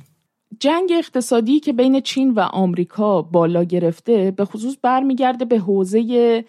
جنگ 0.60 0.90
اقتصادی 0.98 1.60
که 1.60 1.74
بین 1.74 2.00
چین 2.00 2.32
و 2.32 2.40
آمریکا 2.40 3.22
بالا 3.22 3.64
گرفته 3.64 4.32
به 4.32 4.46
خصوص 4.46 4.78
برمیگرده 4.82 5.46
به 5.46 5.58
حوزه 5.58 6.44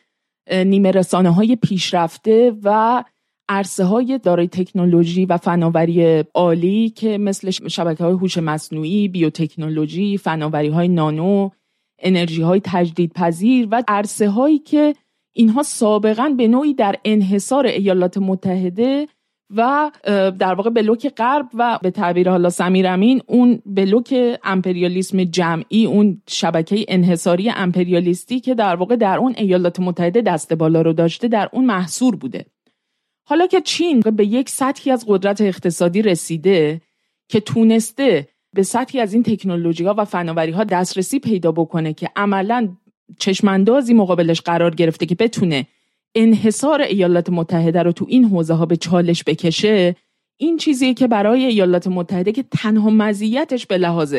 نیمه 0.51 0.91
رسانه 0.91 1.31
های 1.31 1.57
پیشرفته 1.57 2.57
و 2.63 3.05
عرصه 3.49 3.85
های 3.85 4.19
دارای 4.19 4.49
تکنولوژی 4.49 5.27
و 5.27 5.37
فناوری 5.37 6.25
عالی 6.35 6.91
که 6.91 7.19
مثل 7.19 7.51
شبکه 7.51 8.05
های 8.05 8.13
هوش 8.13 8.39
مصنوعی، 8.39 9.09
بیوتکنولوژی، 9.09 10.19
فناوری 10.19 10.69
های 10.69 10.89
نانو، 10.89 11.51
انرژی 11.99 12.43
های 12.43 12.61
تجدید 12.65 13.13
پذیر 13.13 13.69
و 13.71 13.83
عرصه 13.89 14.29
هایی 14.29 14.59
که 14.59 14.95
اینها 15.33 15.63
سابقا 15.63 16.35
به 16.37 16.49
نوعی 16.49 16.75
در 16.75 16.97
انحصار 17.05 17.67
ایالات 17.67 18.19
متحده 18.19 19.09
و 19.51 19.91
در 20.39 20.55
واقع 20.55 20.71
بلوک 20.71 21.09
غرب 21.09 21.47
و 21.55 21.79
به 21.83 21.91
تعبیر 21.91 22.31
حالا 22.31 22.51
سمیر 22.51 22.87
امین 22.87 23.23
اون 23.27 23.63
بلوک 23.67 24.39
امپریالیسم 24.45 25.25
جمعی 25.25 25.87
اون 25.87 26.23
شبکه 26.29 26.85
انحصاری 26.89 27.51
امپریالیستی 27.51 28.41
که 28.41 28.55
در 28.55 28.77
واقع 28.77 28.97
در 28.97 29.19
اون 29.19 29.35
ایالات 29.37 29.81
متحده 29.81 30.21
دست 30.21 30.53
بالا 30.53 30.83
رو 30.83 30.93
داشته 30.93 31.29
در 31.29 31.49
اون 31.53 31.65
محصور 31.65 32.17
بوده. 32.17 32.47
حالا 33.27 33.47
که 33.47 33.61
چین 33.61 34.01
به 34.01 34.27
یک 34.27 34.49
سطحی 34.49 34.91
از 34.91 35.05
قدرت 35.09 35.41
اقتصادی 35.41 36.03
رسیده 36.03 36.81
که 37.29 37.41
تونسته 37.41 38.29
به 38.53 38.63
سطحی 38.63 39.01
از 39.01 39.15
این 39.15 39.23
تکنولوژی 39.23 39.85
ها 39.85 39.95
و 39.99 40.05
فناوری 40.05 40.53
ها 40.53 40.65
دسترسی 40.65 41.19
پیدا 41.19 41.53
بکنه 41.53 41.93
که 41.93 42.11
عملا 42.17 42.69
چشماندازی 43.19 43.95
مقابلش 43.95 44.41
قرار 44.41 44.75
گرفته 44.75 45.07
که 45.07 45.15
بتونه 45.15 45.67
انحصار 46.15 46.81
ایالات 46.83 47.31
متحده 47.31 47.83
رو 47.83 47.93
تو 47.93 48.07
این 48.09 48.25
حوزه 48.25 48.55
ها 48.55 48.67
به 48.67 48.77
چالش 48.77 49.25
بکشه 49.27 49.97
این 50.37 50.57
چیزیه 50.57 50.95
که 50.95 51.07
برای 51.07 51.45
ایالات 51.45 51.87
متحده 51.87 52.33
که 52.33 52.43
تنها 52.43 52.91
مزیتش 52.91 53.67
به 53.67 53.79
لحاظ 53.79 54.15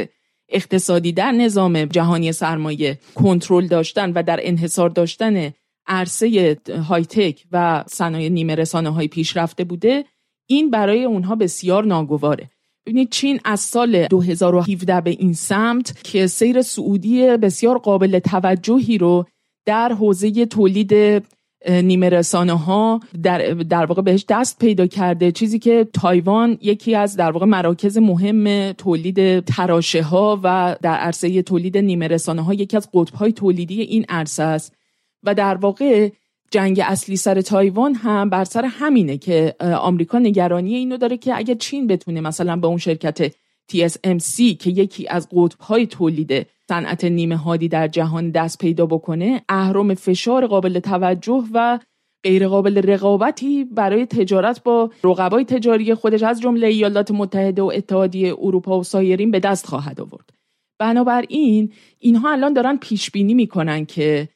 اقتصادی 0.49 1.11
در 1.11 1.31
نظام 1.31 1.85
جهانی 1.85 2.31
سرمایه 2.31 2.99
کنترل 3.15 3.67
داشتن 3.67 4.11
و 4.11 4.23
در 4.23 4.39
انحصار 4.43 4.89
داشتن 4.89 5.53
عرصه 5.87 6.57
های 6.89 7.05
تک 7.05 7.43
و 7.51 7.83
صنایع 7.87 8.29
نیمه 8.29 8.55
رسانه 8.55 8.89
های 8.89 9.07
پیشرفته 9.07 9.63
بوده 9.63 10.05
این 10.47 10.71
برای 10.71 11.03
اونها 11.03 11.35
بسیار 11.35 11.85
ناگواره. 11.85 12.49
ببینید 12.85 13.09
چین 13.09 13.39
از 13.45 13.59
سال 13.59 14.07
2017 14.07 15.01
به 15.01 15.09
این 15.09 15.33
سمت 15.33 16.03
که 16.03 16.27
سیر 16.27 16.61
سعودی 16.61 17.37
بسیار 17.37 17.77
قابل 17.77 18.19
توجهی 18.19 18.97
رو 18.97 19.25
در 19.65 19.93
حوزه 19.93 20.45
تولید 20.45 21.23
نیمه 21.69 22.09
رسانه 22.09 22.53
ها 22.53 22.99
در, 23.23 23.53
در 23.53 23.85
واقع 23.85 24.01
بهش 24.01 24.25
دست 24.29 24.59
پیدا 24.59 24.87
کرده. 24.87 25.31
چیزی 25.31 25.59
که 25.59 25.87
تایوان 25.93 26.57
یکی 26.61 26.95
از 26.95 27.15
در 27.15 27.31
واقع 27.31 27.45
مراکز 27.45 27.97
مهم 27.97 28.71
تولید 28.71 29.39
تراشه 29.39 30.01
ها 30.01 30.39
و 30.43 30.75
در 30.81 30.95
عرصه 30.95 31.41
تولید 31.41 31.77
نیمه 31.77 32.07
رسانه 32.07 32.41
ها 32.41 32.53
یکی 32.53 32.77
از 32.77 32.89
قطب 32.93 33.13
های 33.13 33.33
تولیدی 33.33 33.81
این 33.81 34.05
عرصه 34.09 34.43
است. 34.43 34.75
و 35.23 35.33
در 35.33 35.55
واقع 35.55 36.09
جنگ 36.51 36.81
اصلی 36.85 37.17
سر 37.17 37.41
تایوان 37.41 37.95
هم 37.95 38.29
بر 38.29 38.43
سر 38.43 38.65
همینه 38.65 39.17
که 39.17 39.55
آمریکا 39.59 40.19
نگرانی 40.19 40.75
اینو 40.75 40.97
داره 40.97 41.17
که 41.17 41.37
اگر 41.37 41.53
چین 41.53 41.87
بتونه 41.87 42.21
مثلا 42.21 42.55
به 42.55 42.67
اون 42.67 42.77
شرکت 42.77 43.31
TSMC 43.71 44.57
که 44.59 44.69
یکی 44.69 45.07
از 45.07 45.27
قطب‌های 45.31 45.87
تولید 45.87 46.47
صنعت 46.69 47.03
نیمه 47.03 47.37
هادی 47.37 47.67
در 47.67 47.87
جهان 47.87 48.31
دست 48.31 48.57
پیدا 48.57 48.85
بکنه 48.85 49.41
اهرام 49.49 49.93
فشار 49.93 50.47
قابل 50.47 50.79
توجه 50.79 51.43
و 51.53 51.79
غیر 52.23 52.47
قابل 52.47 52.77
رقابتی 52.77 53.63
برای 53.63 54.05
تجارت 54.05 54.63
با 54.63 54.91
رقبای 55.03 55.45
تجاری 55.45 55.93
خودش 55.93 56.23
از 56.23 56.41
جمله 56.41 56.67
ایالات 56.67 57.11
متحده 57.11 57.61
و 57.61 57.71
اتحادیه 57.75 58.35
اروپا 58.39 58.79
و 58.79 58.83
سایرین 58.83 59.31
به 59.31 59.39
دست 59.39 59.67
خواهد 59.67 60.01
آورد. 60.01 60.29
بنابراین 60.79 61.73
اینها 61.99 62.31
الان 62.31 62.53
دارن 62.53 62.77
پیش 62.77 63.11
بینی 63.11 63.33
می‌کنن 63.33 63.85
که 63.85 64.29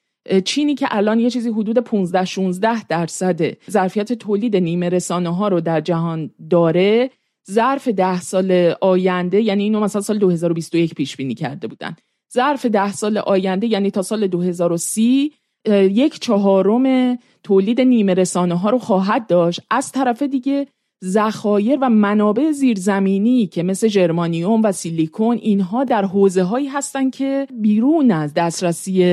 چینی 0.45 0.75
که 0.75 0.87
الان 0.89 1.19
یه 1.19 1.29
چیزی 1.29 1.49
حدود 1.49 1.77
15 1.77 2.25
16 2.25 2.83
درصد 2.83 3.41
ظرفیت 3.71 4.13
تولید 4.13 4.55
نیمه 4.55 4.89
رسانه 4.89 5.35
ها 5.35 5.47
رو 5.47 5.61
در 5.61 5.81
جهان 5.81 6.31
داره 6.49 7.09
ظرف 7.51 7.87
ده 7.87 8.21
سال 8.21 8.73
آینده 8.81 9.41
یعنی 9.41 9.63
اینو 9.63 9.79
مثلا 9.79 10.01
سال 10.01 10.17
2021 10.17 10.93
پیش 10.93 11.15
بینی 11.15 11.35
کرده 11.35 11.67
بودن. 11.67 11.95
ظرف 12.33 12.65
ده 12.65 12.91
سال 12.91 13.17
آینده 13.17 13.67
یعنی 13.67 13.91
تا 13.91 14.01
سال 14.01 14.27
2030 14.27 15.31
یک 15.69 16.19
چهارم 16.19 17.17
تولید 17.43 17.81
نیمه 17.81 18.13
رسانه 18.13 18.55
ها 18.55 18.69
رو 18.69 18.79
خواهد 18.79 19.27
داشت. 19.27 19.61
از 19.69 19.91
طرف 19.91 20.21
دیگه 20.21 20.67
ذخایر 21.05 21.79
و 21.81 21.89
منابع 21.89 22.51
زیرزمینی 22.51 23.47
که 23.47 23.63
مثل 23.63 23.87
جرمانیوم 23.87 24.61
و 24.63 24.71
سیلیکون 24.71 25.37
اینها 25.37 25.83
در 25.83 26.05
حوزه 26.05 26.43
هایی 26.43 26.67
هستن 26.67 27.09
که 27.09 27.47
بیرون 27.61 28.11
از 28.11 28.33
دسترسی 28.33 29.03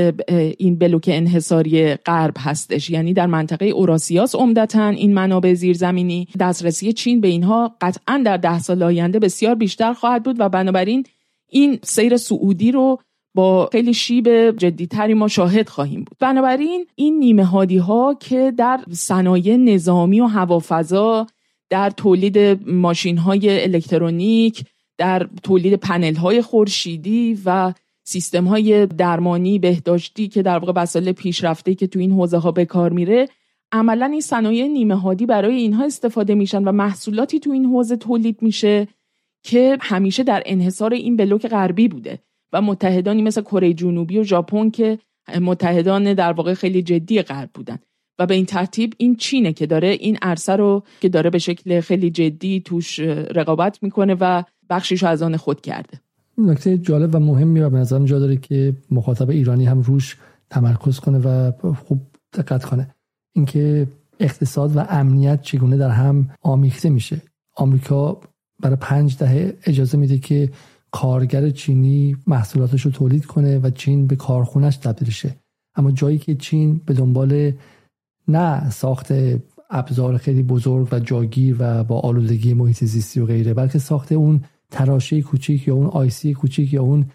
این 0.59 0.79
بلوک 0.79 1.11
انحصاری 1.13 1.95
غرب 1.95 2.35
هستش. 2.39 2.91
یعنی 2.91 3.13
در 3.13 3.27
منطقه 3.27 3.67
اوراسیاس 3.67 4.35
عمدتا 4.35 4.89
این 4.89 5.15
منابع 5.15 5.55
زیرزمینی 5.55 6.29
دسترسی 6.41 6.93
چین 6.93 7.21
به 7.21 7.29
اینها 7.29 7.77
قطعا 7.81 8.23
در 8.25 8.37
ده 8.37 8.59
سال 8.59 8.83
آینده 8.83 9.19
بسیار 9.19 9.55
بیشتر 9.55 9.93
خواهد 9.93 10.23
بود 10.23 10.37
و 10.39 10.49
بنابراین 10.49 11.05
این 11.49 11.79
سیر 11.83 12.17
سعودی 12.17 12.73
رو 12.73 12.99
با 13.35 13.69
خیلی 13.73 13.95
شیب 13.95 14.57
جدیتری 14.57 15.15
ما 15.15 15.29
شاهد 15.29 15.69
خواهیم 15.69 16.05
بود. 16.05 16.17
بنابراین 16.21 16.87
این 16.95 17.19
نیمه 17.19 17.45
هادی 17.45 17.77
ها 17.77 18.17
که 18.21 18.53
در 18.59 18.81
صنایع 18.91 19.57
نظامی 19.57 20.21
و 20.21 20.27
هوافضا 20.27 21.27
در 21.71 21.91
تولید 21.91 22.39
ماشین 22.71 23.19
های 23.19 23.63
الکترونیک 23.63 24.65
در 24.99 25.29
تولید 25.43 25.75
پنل 25.75 26.15
های 26.15 26.43
خورشیدی 26.43 27.39
و 27.45 27.73
سیستم 28.05 28.45
های 28.45 28.87
درمانی 28.87 29.59
بهداشتی 29.59 30.29
که 30.29 30.43
در 30.43 30.59
واقع 30.59 30.73
وسایل 30.77 31.13
پیشرفته 31.13 31.75
که 31.75 31.87
تو 31.87 31.99
این 31.99 32.13
حوزه 32.13 32.39
ها 32.39 32.53
به 32.53 32.65
کار 32.65 32.93
میره 32.93 33.29
عملا 33.73 34.07
این 34.07 34.21
صنایع 34.21 34.67
نیمه 34.67 34.95
هادی 34.95 35.27
برای 35.27 35.57
اینها 35.57 35.85
استفاده 35.85 36.35
میشن 36.35 36.65
و 36.65 36.73
محصولاتی 36.73 37.41
تو 37.41 37.51
این 37.51 37.65
حوزه 37.65 37.97
تولید 37.97 38.43
میشه 38.43 38.89
که 39.43 39.79
همیشه 39.81 40.23
در 40.23 40.43
انحصار 40.47 40.93
این 40.93 41.17
بلوک 41.17 41.47
غربی 41.47 41.89
بوده 41.89 42.19
و 42.53 42.63
متحدانی 42.63 43.23
مثل 43.23 43.41
کره 43.41 43.75
جنوبی 43.75 44.19
و 44.19 44.25
ژاپن 44.25 44.71
که 44.71 44.99
متحدان 45.41 46.15
در 46.15 46.33
واقع 46.33 46.55
خیلی 46.55 46.83
جدی 46.83 47.23
غرب 47.23 47.51
بودن. 47.55 47.79
و 48.19 48.27
به 48.27 48.35
این 48.35 48.47
ترتیب 48.47 48.95
این 48.97 49.17
چینه 49.17 49.53
که 49.53 49.67
داره 49.67 49.89
این 49.89 50.19
عرصه 50.23 50.57
رو 50.57 50.83
که 51.01 51.09
داره 51.09 51.31
به 51.31 51.39
شکل 51.39 51.81
خیلی 51.81 52.11
جدی 52.11 52.61
توش 52.61 52.99
رقابت 52.99 53.83
می‌کنه 53.83 54.17
و 54.21 54.43
بخشیش 54.71 55.03
از 55.05 55.23
آن 55.23 55.37
خود 55.37 55.61
کرده. 55.61 56.01
نکته 56.39 56.79
جالب 56.79 57.15
و 57.15 57.19
مهمی 57.19 57.61
و 57.61 57.71
به 57.71 57.79
نظرم 57.79 58.05
جا 58.05 58.19
داره 58.19 58.37
که 58.37 58.75
مخاطب 58.91 59.31
ایرانی 59.31 59.67
هم 59.67 59.81
روش 59.81 60.17
تمرکز 60.51 61.01
کنه 61.01 61.19
و 61.19 61.53
خوب 61.75 62.01
دقت 62.33 62.65
کنه. 62.65 62.95
اینکه 63.33 63.87
اقتصاد 64.21 64.77
و 64.77 64.81
امنیت 64.89 65.43
چگونه 65.43 65.77
در 65.77 65.91
هم 65.91 66.31
آمیخته 66.43 66.91
میشه. 66.91 67.23
آمریکا 67.57 68.21
برای 68.61 68.77
پنج 68.77 69.19
دهه 69.19 69.55
اجازه 69.67 69.99
میده 69.99 70.19
که 70.19 70.51
کارگر 70.91 71.51
چینی 71.51 72.17
محصولاتش 72.27 72.83
رو 72.83 72.91
تولید 72.91 73.27
کنه 73.27 73.59
و 73.59 73.71
چین 73.71 74.07
به 74.07 74.17
کارخونش 74.17 74.77
تبدیل 74.77 75.11
شه. 75.11 75.37
اما 75.75 75.91
جایی 75.91 76.19
که 76.19 76.35
چین 76.35 76.81
به 76.87 76.95
دنبال 76.95 77.53
نه 78.29 78.71
ساخت 78.71 79.13
ابزار 79.71 80.17
خیلی 80.17 80.43
بزرگ 80.43 80.89
و 80.93 80.99
جاگیر 80.99 81.57
و 81.59 81.85
با 81.85 82.01
آلودگی 82.01 82.55
محیط 82.55 82.85
زیستی 82.85 83.21
و 83.21 83.27
غیره 83.27 83.55
بلکه 83.55 83.79
ساخت 83.79 84.13
اون 84.13 84.41
تراشه 84.71 85.23
کوچیک 85.23 85.69
یا 85.69 85.75
اون 85.75 85.87
آیسی 85.87 86.35
کوچیک 86.35 86.73
یا 86.73 86.83
اون 86.83 87.07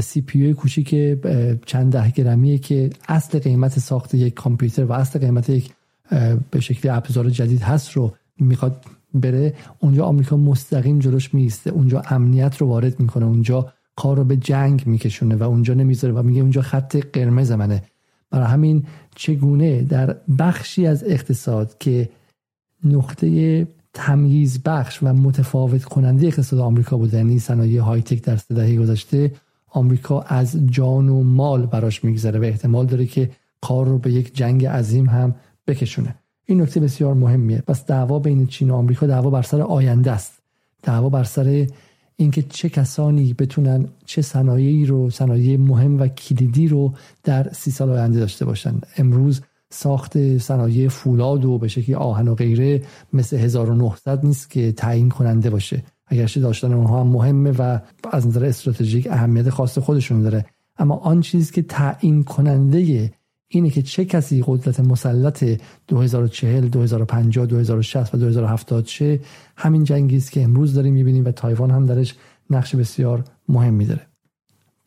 سی 0.00 0.20
پی 0.20 0.54
کوچیک 0.54 0.88
چند 1.66 1.92
ده 1.92 2.10
گرمیه 2.10 2.58
که 2.58 2.90
اصل 3.08 3.38
قیمت 3.38 3.78
ساخت 3.78 4.14
یک 4.14 4.34
کامپیوتر 4.34 4.84
و 4.84 4.92
اصل 4.92 5.18
قیمت 5.18 5.50
یک 5.50 5.70
به 6.50 6.60
شکل 6.60 6.88
ابزار 6.88 7.30
جدید 7.30 7.62
هست 7.62 7.92
رو 7.92 8.12
می‌خواد 8.38 8.84
بره. 9.14 9.54
اونجا 9.78 10.04
آمریکا 10.04 10.36
مستقیم 10.36 10.98
جلوش 10.98 11.34
میسته 11.34 11.70
اونجا 11.70 12.02
امنیت 12.10 12.56
رو 12.56 12.66
وارد 12.66 13.00
می‌کنه. 13.00 13.26
اونجا 13.26 13.72
کار 13.96 14.16
رو 14.16 14.24
به 14.24 14.36
جنگ 14.36 14.82
میکشونه 14.86 15.36
و 15.36 15.42
اونجا 15.42 15.74
نمی‌ذاره 15.74 16.14
و 16.14 16.22
میگه 16.22 16.40
اونجا 16.40 16.62
خط 16.62 16.96
قرمز 16.96 17.52
منه. 17.52 17.82
برای 18.30 18.46
همین 18.46 18.84
چگونه 19.14 19.82
در 19.82 20.16
بخشی 20.38 20.86
از 20.86 21.04
اقتصاد 21.06 21.78
که 21.78 22.08
نقطه 22.84 23.66
تمییز 23.94 24.62
بخش 24.62 25.02
و 25.02 25.12
متفاوت 25.12 25.84
کننده 25.84 26.26
اقتصاد 26.26 26.60
آمریکا 26.60 26.96
بوده 26.96 27.16
یعنی 27.16 27.38
صنایع 27.38 27.80
های 27.80 28.02
تک 28.02 28.22
در 28.22 28.38
دهه 28.48 28.76
گذشته 28.76 29.32
آمریکا 29.70 30.20
از 30.20 30.66
جان 30.66 31.08
و 31.08 31.22
مال 31.22 31.66
براش 31.66 32.04
میگذره 32.04 32.40
و 32.40 32.44
احتمال 32.44 32.86
داره 32.86 33.06
که 33.06 33.30
کار 33.60 33.86
رو 33.86 33.98
به 33.98 34.12
یک 34.12 34.34
جنگ 34.34 34.66
عظیم 34.66 35.08
هم 35.08 35.34
بکشونه. 35.66 36.14
این 36.46 36.60
نکته 36.62 36.80
بسیار 36.80 37.14
مهمیه. 37.14 37.62
پس 37.66 37.86
دعوا 37.86 38.18
بین 38.18 38.46
چین 38.46 38.70
و 38.70 38.74
آمریکا 38.74 39.06
دعوا 39.06 39.30
بر 39.30 39.42
سر 39.42 39.60
آینده 39.60 40.10
است. 40.10 40.32
دعوا 40.82 41.08
بر 41.08 41.24
سر 41.24 41.66
اینکه 42.20 42.42
چه 42.42 42.68
کسانی 42.68 43.34
بتونن 43.34 43.88
چه 44.04 44.22
صنایعی 44.22 44.86
رو 44.86 45.10
صنایع 45.10 45.56
مهم 45.56 46.00
و 46.00 46.08
کلیدی 46.08 46.68
رو 46.68 46.94
در 47.24 47.52
سی 47.52 47.70
سال 47.70 47.90
آینده 47.90 48.20
داشته 48.20 48.44
باشن. 48.44 48.80
امروز 48.96 49.40
ساخت 49.70 50.38
صنایع 50.38 50.88
فولاد 50.88 51.44
و 51.44 51.58
به 51.58 51.68
شکلی 51.68 51.94
آهن 51.94 52.28
و 52.28 52.34
غیره 52.34 52.82
مثل 53.12 53.36
1900 53.36 54.26
نیست 54.26 54.50
که 54.50 54.72
تعیین 54.72 55.08
کننده 55.08 55.50
باشه. 55.50 55.82
اگرچه 56.06 56.40
داشتن 56.40 56.72
اونها 56.72 57.00
هم 57.00 57.06
مهمه 57.06 57.50
و 57.58 57.78
از 58.10 58.26
نظر 58.26 58.44
استراتژیک 58.44 59.08
اهمیت 59.10 59.50
خاص 59.50 59.78
خودشون 59.78 60.22
داره. 60.22 60.46
اما 60.78 60.96
آن 60.96 61.20
چیزی 61.20 61.52
که 61.52 61.62
تعیین 61.62 62.24
کننده 62.24 63.10
اینه 63.52 63.70
که 63.70 63.82
چه 63.82 64.04
کسی 64.04 64.44
قدرت 64.46 64.80
مسلط 64.80 65.44
2040 65.88 66.68
2050 66.68 67.46
2060 67.46 68.14
و 68.14 68.18
2070 68.18 68.84
چه 68.84 69.20
همین 69.56 69.84
جنگی 69.84 70.16
است 70.16 70.32
که 70.32 70.42
امروز 70.42 70.74
داریم 70.74 70.94
می‌بینیم 70.94 71.24
و 71.24 71.30
تایوان 71.30 71.70
هم 71.70 71.86
درش 71.86 72.14
نقش 72.50 72.74
بسیار 72.74 73.24
مهمی 73.48 73.86
داره. 73.86 74.06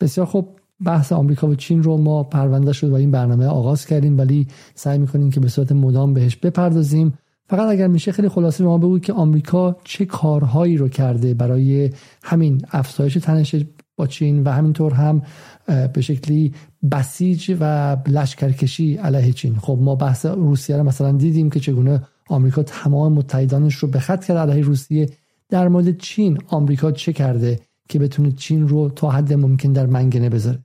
بسیار 0.00 0.26
خوب. 0.26 0.48
بحث 0.84 1.12
آمریکا 1.12 1.48
و 1.48 1.54
چین 1.54 1.82
رو 1.82 1.96
ما 1.96 2.22
پرونده 2.22 2.72
شد 2.72 2.90
و 2.90 2.94
این 2.94 3.10
برنامه 3.10 3.46
آغاز 3.46 3.86
کردیم 3.86 4.18
ولی 4.18 4.46
سعی 4.74 4.98
می‌کنیم 4.98 5.30
که 5.30 5.40
به 5.40 5.48
صورت 5.48 5.72
مدام 5.72 6.14
بهش 6.14 6.36
بپردازیم. 6.36 7.18
فقط 7.46 7.68
اگر 7.68 7.86
میشه 7.86 8.12
خیلی 8.12 8.28
خلاصه 8.28 8.64
به 8.64 8.70
ما 8.70 8.78
بگوید 8.78 9.02
که 9.02 9.12
آمریکا 9.12 9.76
چه 9.84 10.04
کارهایی 10.04 10.76
رو 10.76 10.88
کرده 10.88 11.34
برای 11.34 11.90
همین 12.22 12.62
افزایش 12.70 13.14
تنش 13.14 13.56
با 13.96 14.06
چین 14.06 14.42
و 14.42 14.50
همینطور 14.50 14.92
هم 14.94 15.22
به 15.66 16.00
شکلی 16.00 16.54
بسیج 16.92 17.56
و 17.60 17.96
لشکرکشی 18.06 18.96
علیه 18.96 19.32
چین. 19.32 19.56
خب 19.56 19.78
ما 19.80 19.94
بحث 19.94 20.26
روسیه 20.26 20.76
رو 20.76 20.82
مثلا 20.82 21.12
دیدیم 21.12 21.50
که 21.50 21.60
چگونه 21.60 22.02
آمریکا 22.28 22.62
تمام 22.62 23.12
متحدانش 23.12 23.74
رو 23.74 23.88
به 23.88 24.00
خط 24.00 24.24
کرد 24.24 24.50
علیه 24.50 24.64
روسیه. 24.64 25.08
در 25.48 25.68
مورد 25.68 25.98
چین 25.98 26.38
آمریکا 26.48 26.92
چه 26.92 27.12
کرده 27.12 27.60
که 27.88 27.98
بتونه 27.98 28.32
چین 28.32 28.68
رو 28.68 28.88
تا 28.88 29.10
حد 29.10 29.32
ممکن 29.32 29.72
در 29.72 29.86
منگنه 29.86 30.28
بذاره؟ 30.28 30.64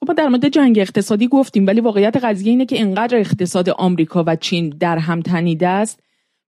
خب 0.00 0.14
در 0.14 0.28
مورد 0.28 0.48
جنگ 0.48 0.78
اقتصادی 0.78 1.28
گفتیم 1.28 1.66
ولی 1.66 1.80
واقعیت 1.80 2.16
قضیه 2.16 2.50
اینه 2.50 2.66
که 2.66 2.80
انقدر 2.80 3.18
اقتصاد 3.18 3.68
آمریکا 3.68 4.24
و 4.26 4.36
چین 4.36 4.68
در 4.68 4.98
هم 4.98 5.20
تنیده 5.20 5.68
است 5.68 6.00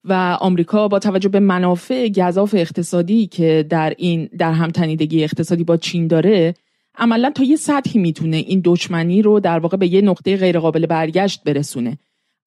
و 0.05 0.37
آمریکا 0.41 0.89
با 0.89 0.99
توجه 0.99 1.29
به 1.29 1.41
منافع 1.41 2.09
گذاف 2.09 2.55
اقتصادی 2.55 3.27
که 3.27 3.67
در 3.69 3.95
این 3.99 4.29
در 4.39 4.53
هم 4.53 4.69
تنیدگی 4.69 5.25
اقتصادی 5.25 5.65
با 5.65 5.77
چین 5.77 6.07
داره 6.07 6.55
عملا 6.99 7.31
تا 7.31 7.45
یه 7.45 7.57
سطحی 7.57 8.01
می‌تونه 8.01 8.37
این 8.37 8.63
دشمنی 8.65 9.23
رو 9.23 9.41
در 9.41 9.59
واقع 9.59 9.77
به 9.77 9.87
یه 9.87 10.01
نقطه 10.01 10.37
غیرقابل 10.37 10.87
برگشت 10.87 11.45
برسونه. 11.45 11.99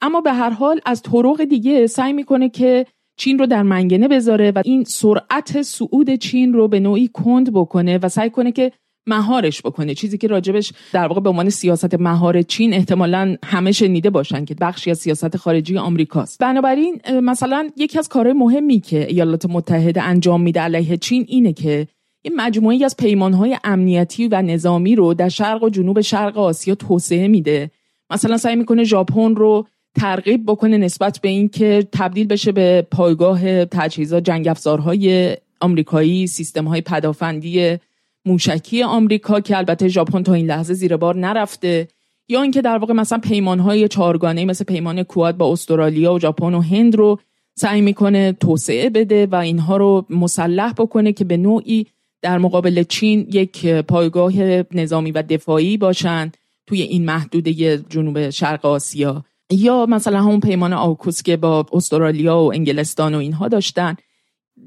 اما 0.02 0.22
به 0.22 0.34
هر 0.34 0.50
حال 0.50 0.80
از 0.86 1.02
طرق 1.02 1.44
دیگه 1.44 1.88
سعی 1.88 2.14
می‌کنه 2.14 2.50
که 2.50 2.86
چین 3.18 3.40
رو 3.40 3.46
در 3.46 3.64
منگنه 3.64 4.08
بذاره 4.08 4.52
و 4.52 4.62
این 4.66 4.84
سرعت 4.84 5.62
صعود 5.62 6.16
چین 6.16 6.54
رو 6.54 6.68
به 6.68 6.80
نوعی 6.80 7.08
کند 7.08 7.54
بکنه 7.54 7.98
و 7.98 8.10
سعی 8.10 8.30
کنه 8.30 8.52
که 8.52 8.72
مهارش 9.08 9.62
بکنه. 9.62 9.94
چیزی 9.94 10.18
که 10.18 10.28
راجبش 10.28 10.74
در 10.94 11.08
واقع 11.08 11.22
به 11.22 11.30
عنوان 11.30 11.50
سیاست 11.50 11.94
مهار 11.94 12.42
چین 12.42 12.74
احتمالا 12.74 13.36
همه 13.46 13.72
شنیده 13.72 14.10
باشن 14.10 14.46
که 14.46 14.56
بخشی 14.56 14.92
از 14.92 14.98
سیاست 14.98 15.38
خارجی 15.38 15.78
آمریکاست. 15.78 16.40
بنابراین 16.40 17.02
مثلا 17.24 17.70
یکی 17.78 18.00
از 18.00 18.10
کارهای 18.10 18.34
مهمی 18.34 18.80
که 18.80 19.08
ایالات 19.08 19.46
متحده 19.46 20.02
انجام 20.02 20.42
میده 20.42 20.60
علیه 20.60 20.98
چین 20.98 21.26
اینه 21.28 21.54
که 21.54 21.88
این 22.22 22.36
مجموعی 22.36 22.84
از 22.84 22.98
پیمانهای 22.98 23.58
امنیتی 23.64 24.28
و 24.28 24.42
نظامی 24.42 24.96
رو 24.96 25.14
در 25.14 25.30
شرق 25.30 25.64
و 25.64 25.70
جنوب 25.70 26.02
شرق 26.02 26.38
آسیا 26.38 26.76
توسعه 26.76 27.28
میده. 27.28 27.72
مثلا 28.10 28.38
سعی 28.38 28.56
می‌کنه 28.56 28.84
ژاپن 28.84 29.36
رو 29.36 29.68
ترغیب 29.96 30.44
بکنه 30.46 30.78
نسبت 30.78 31.20
به 31.22 31.30
اینکه 31.30 31.88
تبدیل 31.92 32.28
بشه 32.28 32.52
به 32.52 32.88
پایگاه 32.92 33.66
تجهیزات 33.66 34.24
جنگ 34.24 34.48
افزارهای 34.48 35.38
آمریکایی 35.62 36.28
سیستم 36.28 36.66
های 36.66 36.82
پدافندی 36.82 37.78
موشکی 38.26 38.84
آمریکا 38.84 39.40
که 39.40 39.58
البته 39.58 39.88
ژاپن 39.88 40.24
تا 40.24 40.34
این 40.34 40.46
لحظه 40.46 40.74
زیر 40.74 40.98
بار 40.98 41.16
نرفته 41.16 41.88
یا 42.28 42.42
اینکه 42.42 42.62
در 42.62 42.78
واقع 42.78 42.94
مثلا 42.94 43.18
پیمان 43.18 43.60
های 43.60 43.88
چهارگانه 43.88 44.46
مثل 44.46 44.64
پیمان 44.64 45.04
کواد 45.04 45.38
با 45.38 45.52
استرالیا 45.52 46.14
و 46.14 46.20
ژاپن 46.20 46.54
و 46.54 46.62
هند 46.62 46.96
رو 46.96 47.20
سعی 47.56 47.82
می‌کنه 47.82 48.32
توسعه 48.32 48.90
بده 48.90 49.26
و 49.26 49.36
اینها 49.36 49.78
رو 49.78 50.06
مسلح 50.10 50.74
بکنه 50.74 51.14
که 51.14 51.26
به 51.26 51.38
نوعی 51.38 51.88
در 52.22 52.38
مقابل 52.38 52.84
چین 52.84 53.28
یک 53.32 53.68
پایگاه 53.68 54.34
نظامی 54.72 55.12
و 55.12 55.22
دفاعی 55.22 55.78
باشن 55.78 56.32
توی 56.68 56.82
این 56.82 57.06
محدوده 57.06 57.78
جنوب 57.78 58.30
شرق 58.30 58.66
آسیا. 58.66 59.24
یا 59.50 59.86
مثلا 59.86 60.20
همون 60.22 60.40
پیمان 60.40 60.74
آوکوس 60.74 61.22
که 61.22 61.38
با 61.38 61.66
استرالیا 61.74 62.38
و 62.38 62.54
انگلستان 62.54 63.16
و 63.16 63.18
اینها 63.18 63.48
داشتن. 63.48 63.96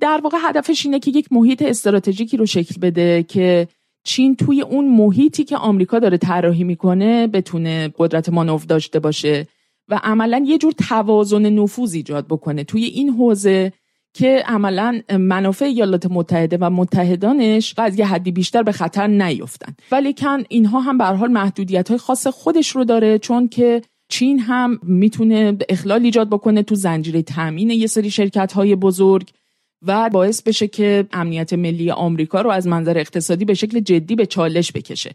در 0.01 0.21
واقع 0.25 0.39
هدفش 0.41 0.87
اینه 0.87 0.99
که 0.99 1.11
یک 1.11 1.33
محیط 1.33 1.63
استراتژیکی 1.63 2.37
رو 2.37 2.47
شکل 2.47 2.81
بده 2.81 3.23
که 3.23 3.69
چین 4.05 4.37
توی 4.37 4.63
اون 4.63 4.89
محیطی 4.89 5.45
که 5.45 5.57
آمریکا 5.57 5.99
داره 5.99 6.17
طراحی 6.17 6.65
می‌کنه 6.65 7.27
بتونه 7.27 7.93
قدرت 7.99 8.29
مانور 8.29 8.61
داشته 8.69 8.99
باشه 8.99 9.47
و 9.89 10.01
عملا 10.03 10.45
یه 10.47 10.59
جور 10.59 10.73
توازن 10.73 11.47
نفوذ 11.47 11.95
ایجاد 11.95 12.27
بکنه. 12.27 12.65
توی 12.65 12.85
این 12.85 13.11
حوزه 13.11 13.73
که 14.15 14.43
عملا 14.47 15.01
منافع 15.19 15.65
ایالات 15.65 16.07
متحده 16.07 16.59
و 16.61 16.71
متحدانش 16.71 17.75
از 17.79 17.99
یه 17.99 18.07
حدی 18.07 18.33
بیشتر 18.33 18.63
به 18.63 18.73
خطر 18.73 19.07
نیفتن. 19.07 19.75
ولی 19.93 20.15
کن 20.15 20.43
اینها 20.49 20.81
هم 20.81 20.99
به 20.99 21.05
حال 21.05 21.31
محدودیت 21.31 21.89
های 21.89 21.99
خاص 21.99 22.27
خودش 22.27 22.69
رو 22.69 22.85
داره 22.85 23.19
چون 23.19 23.49
که 23.49 23.83
چین 24.09 24.39
هم 24.39 24.79
می‌تونه 24.83 25.57
اخلال 25.69 26.05
ایجاد 26.05 26.29
بکنه 26.29 26.63
تو 26.63 26.75
زنجیره 26.75 27.23
تامین 27.23 27.71
یه 27.71 27.87
سری 27.87 28.11
شرکت 28.11 28.53
های 28.53 28.77
بزرگ. 28.77 29.31
و 29.87 30.11
باعث 30.11 30.43
بشه 30.43 30.68
که 30.68 31.07
امنیت 31.12 31.53
ملی 31.53 31.91
آمریکا 31.91 32.41
رو 32.41 32.51
از 32.51 32.66
منظر 32.66 32.99
اقتصادی 32.99 33.45
به 33.45 33.55
شکل 33.55 33.80
جدی 33.80 34.16
به 34.16 34.26
چالش 34.26 34.72
بکشه. 34.72 35.14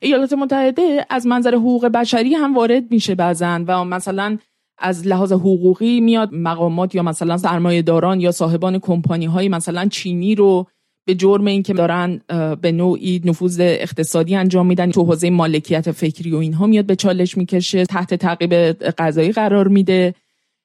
ایالات 0.00 0.32
متحده 0.32 1.06
از 1.10 1.26
منظر 1.26 1.54
حقوق 1.54 1.86
بشری 1.86 2.34
هم 2.34 2.54
وارد 2.54 2.90
میشه 2.90 3.14
بعضن 3.14 3.64
و 3.68 3.84
مثلا 3.84 4.38
از 4.78 5.06
لحاظ 5.06 5.32
حقوقی 5.32 6.00
میاد 6.00 6.28
مقامات 6.32 6.94
یا 6.94 7.02
مثلا 7.02 7.36
سرمایه 7.36 7.82
داران 7.82 8.20
یا 8.20 8.32
صاحبان 8.32 8.78
کمپانی 8.78 9.26
های 9.26 9.48
مثلا 9.48 9.86
چینی 9.86 10.34
رو 10.34 10.66
به 11.06 11.14
جرم 11.14 11.46
اینکه 11.46 11.72
دارن 11.72 12.20
به 12.60 12.72
نوعی 12.72 13.20
نفوذ 13.24 13.60
اقتصادی 13.60 14.34
انجام 14.36 14.66
میدن 14.66 14.90
تو 14.90 15.04
حوزه 15.04 15.30
مالکیت 15.30 15.90
فکری 15.90 16.32
و 16.32 16.36
اینها 16.36 16.66
میاد 16.66 16.84
به 16.84 16.96
چالش 16.96 17.36
می‌کشه 17.36 17.86
تحت 17.86 18.14
تعقیب 18.14 18.54
قضایی 18.72 19.32
قرار 19.32 19.68
میده. 19.68 20.14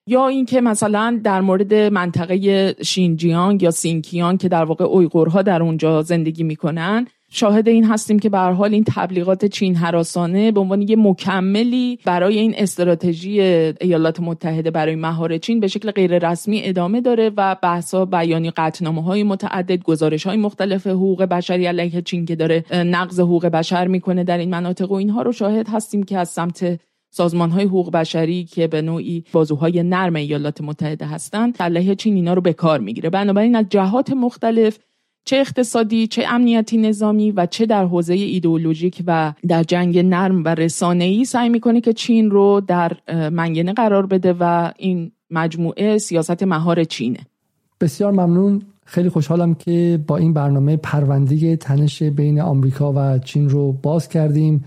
یا 0.07 0.27
اینکه 0.27 0.61
مثلا 0.61 1.21
در 1.23 1.41
مورد 1.41 1.73
منطقه 1.73 2.75
شینجیانگ 2.83 3.63
یا 3.63 3.71
سینکیان 3.71 4.37
که 4.37 4.49
در 4.49 4.63
واقع 4.63 4.85
اویغورها 4.85 5.41
در 5.41 5.63
اونجا 5.63 6.01
زندگی 6.01 6.43
می‌کنن 6.43 7.07
شاهد 7.29 7.67
این 7.67 7.85
هستیم 7.85 8.19
که 8.19 8.29
به 8.29 8.39
حال 8.39 8.73
این 8.73 8.83
تبلیغات 8.87 9.45
چین 9.45 9.75
حراسانه 9.75 10.51
به 10.51 10.59
عنوان 10.59 10.81
یه 10.81 10.95
مکملی 10.95 11.99
برای 12.05 12.39
این 12.39 12.53
استراتژی 12.57 13.41
ایالات 13.81 14.19
متحده 14.19 14.71
برای 14.71 14.95
مهار 14.95 15.37
چین 15.37 15.59
به 15.59 15.67
شکل 15.67 15.91
غیر 15.91 16.29
رسمی 16.29 16.61
ادامه 16.63 17.01
داره 17.01 17.31
و 17.37 17.55
بحثا 17.61 18.05
بیانی 18.05 18.51
قطنامه 18.51 19.03
های 19.03 19.23
متعدد 19.23 19.83
گزارش 19.83 20.27
های 20.27 20.37
مختلف 20.37 20.87
حقوق 20.87 21.23
بشری 21.23 21.65
علیه 21.65 22.01
چین 22.01 22.25
که 22.25 22.35
داره 22.35 22.65
نقض 22.71 23.19
حقوق 23.19 23.45
بشر 23.45 23.87
می‌کنه 23.87 24.23
در 24.23 24.37
این 24.37 24.49
مناطق 24.49 24.91
و 24.91 24.93
اینها 24.93 25.21
رو 25.21 25.31
شاهد 25.31 25.69
هستیم 25.69 26.03
که 26.03 26.17
از 26.17 26.29
سمت 26.29 26.79
سازمان 27.17 27.49
های 27.49 27.65
حقوق 27.65 27.91
بشری 27.91 28.43
که 28.43 28.67
به 28.67 28.81
نوعی 28.81 29.23
بازوهای 29.31 29.83
نرم 29.83 30.15
ایالات 30.15 30.61
متحده 30.61 31.05
هستند 31.05 31.57
علیه 31.59 31.95
چین 31.95 32.15
اینا 32.15 32.33
رو 32.33 32.41
به 32.41 32.53
کار 32.53 32.79
می‌گیره. 32.79 33.09
بنابراین 33.09 33.55
از 33.55 33.65
جهات 33.69 34.11
مختلف 34.11 34.79
چه 35.25 35.35
اقتصادی 35.35 36.07
چه 36.07 36.23
امنیتی 36.27 36.77
نظامی 36.77 37.31
و 37.31 37.45
چه 37.45 37.65
در 37.65 37.85
حوزه 37.85 38.13
ایدئولوژیک 38.13 39.03
و 39.07 39.33
در 39.47 39.63
جنگ 39.63 39.99
نرم 39.99 40.43
و 40.43 40.55
ای 40.81 41.25
سعی 41.25 41.49
می‌کنه 41.49 41.81
که 41.81 41.93
چین 41.93 42.31
رو 42.31 42.61
در 42.67 42.91
منگنه 43.29 43.73
قرار 43.73 44.05
بده 44.05 44.35
و 44.39 44.71
این 44.77 45.11
مجموعه 45.31 45.97
سیاست 45.97 46.43
مهار 46.43 46.83
چینه. 46.83 47.19
بسیار 47.81 48.11
ممنون. 48.11 48.61
خیلی 48.85 49.09
خوشحالم 49.09 49.55
که 49.55 49.99
با 50.07 50.17
این 50.17 50.33
برنامه 50.33 50.77
پرونده 50.77 51.55
تنش 51.55 52.03
بین 52.03 52.41
آمریکا 52.41 52.93
و 52.95 53.19
چین 53.19 53.49
رو 53.49 53.71
باز 53.71 54.09
کردیم. 54.09 54.65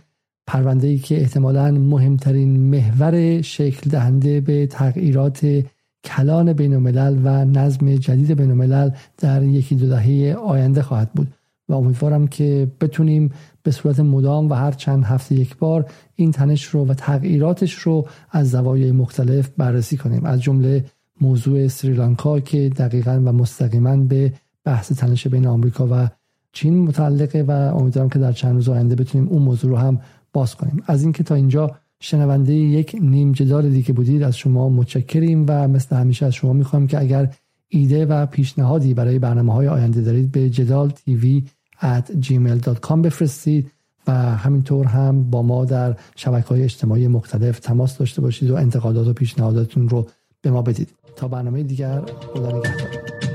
پرونده 0.49 0.86
ای 0.86 0.99
که 0.99 1.20
احتمالا 1.20 1.70
مهمترین 1.70 2.61
محور 2.61 3.42
شکل 3.42 3.90
دهنده 3.90 4.40
به 4.40 4.66
تغییرات 4.66 5.64
کلان 6.05 6.53
بین 6.53 6.74
الملل 6.74 7.18
و 7.24 7.44
نظم 7.44 7.94
جدید 7.94 8.32
بین 8.32 8.51
الملل 8.51 8.90
در 9.18 9.42
یکی 9.42 9.74
دو 9.74 9.88
دهه 9.88 10.36
آینده 10.46 10.82
خواهد 10.82 11.12
بود 11.12 11.28
و 11.68 11.74
امیدوارم 11.74 12.26
که 12.26 12.70
بتونیم 12.80 13.32
به 13.62 13.70
صورت 13.70 14.01
مدام 14.01 14.51
و 14.51 14.55
هر 14.55 14.72
چند 14.72 15.05
هفته 15.05 15.34
یک 15.34 15.57
بار 15.57 15.90
این 16.14 16.32
تنش 16.32 16.64
رو 16.64 16.86
و 16.86 16.94
تغییراتش 16.94 17.74
رو 17.74 18.07
از 18.30 18.51
زوایای 18.51 18.92
مختلف 18.92 19.51
بررسی 19.57 19.96
کنیم. 19.96 20.24
از 20.24 20.42
جمله 20.42 20.84
موضوع 21.20 21.68
سریلانکا 21.68 22.40
که 22.40 22.68
دقیقا 22.68 23.22
و 23.24 23.32
مستقیما 23.32 23.96
به 23.96 24.32
بحث 24.64 24.92
تنش 24.92 25.26
بین 25.26 25.46
آمریکا 25.46 25.88
و 25.90 26.09
چین 26.53 26.78
متعلقه 26.78 27.42
و 27.42 27.51
امیدوارم 27.51 28.09
که 28.09 28.18
در 28.18 28.32
چند 28.32 28.55
روز 28.55 28.68
آینده 28.68 28.94
بتونیم 28.94 29.28
اون 29.28 29.42
موضوع 29.42 29.70
رو 29.70 29.76
هم 29.76 30.01
باز 30.32 30.54
کنیم. 30.54 30.82
از 30.86 31.02
اینکه 31.02 31.22
تا 31.22 31.34
اینجا 31.34 31.70
شنونده 32.00 32.54
یک 32.54 32.96
نیم 33.00 33.32
جدال 33.32 33.68
دیگه 33.70 33.92
بودید 33.92 34.22
از 34.22 34.36
شما 34.36 34.68
متشکریم 34.68 35.44
و 35.48 35.68
مثل 35.68 35.96
همیشه 35.96 36.26
از 36.26 36.34
شما 36.34 36.52
می‌خوام 36.52 36.86
که 36.86 37.00
اگر 37.00 37.34
ایده 37.68 38.06
و 38.06 38.26
پیشنهادی 38.26 38.94
برای 38.94 39.18
برنامه 39.18 39.52
های 39.52 39.68
آینده 39.68 40.00
دارید 40.00 40.32
به 40.32 40.50
جدال 40.50 40.90
تیوی 40.90 41.44
at 41.80 42.12
gmail.com 42.22 42.92
بفرستید 42.92 43.70
و 44.06 44.12
همینطور 44.12 44.86
هم 44.86 45.30
با 45.30 45.42
ما 45.42 45.64
در 45.64 45.96
شبکه 46.16 46.48
های 46.48 46.62
اجتماعی 46.62 47.08
مختلف 47.08 47.58
تماس 47.58 47.98
داشته 47.98 48.20
باشید 48.20 48.50
و 48.50 48.56
انتقادات 48.56 49.06
و 49.06 49.12
پیشنهاداتتون 49.12 49.88
رو 49.88 50.06
به 50.42 50.50
ما 50.50 50.62
بدید. 50.62 50.88
تا 51.16 51.28
برنامه 51.28 51.62
دیگر 51.62 52.00
خدا 52.34 52.58
نگهدار. 52.58 53.27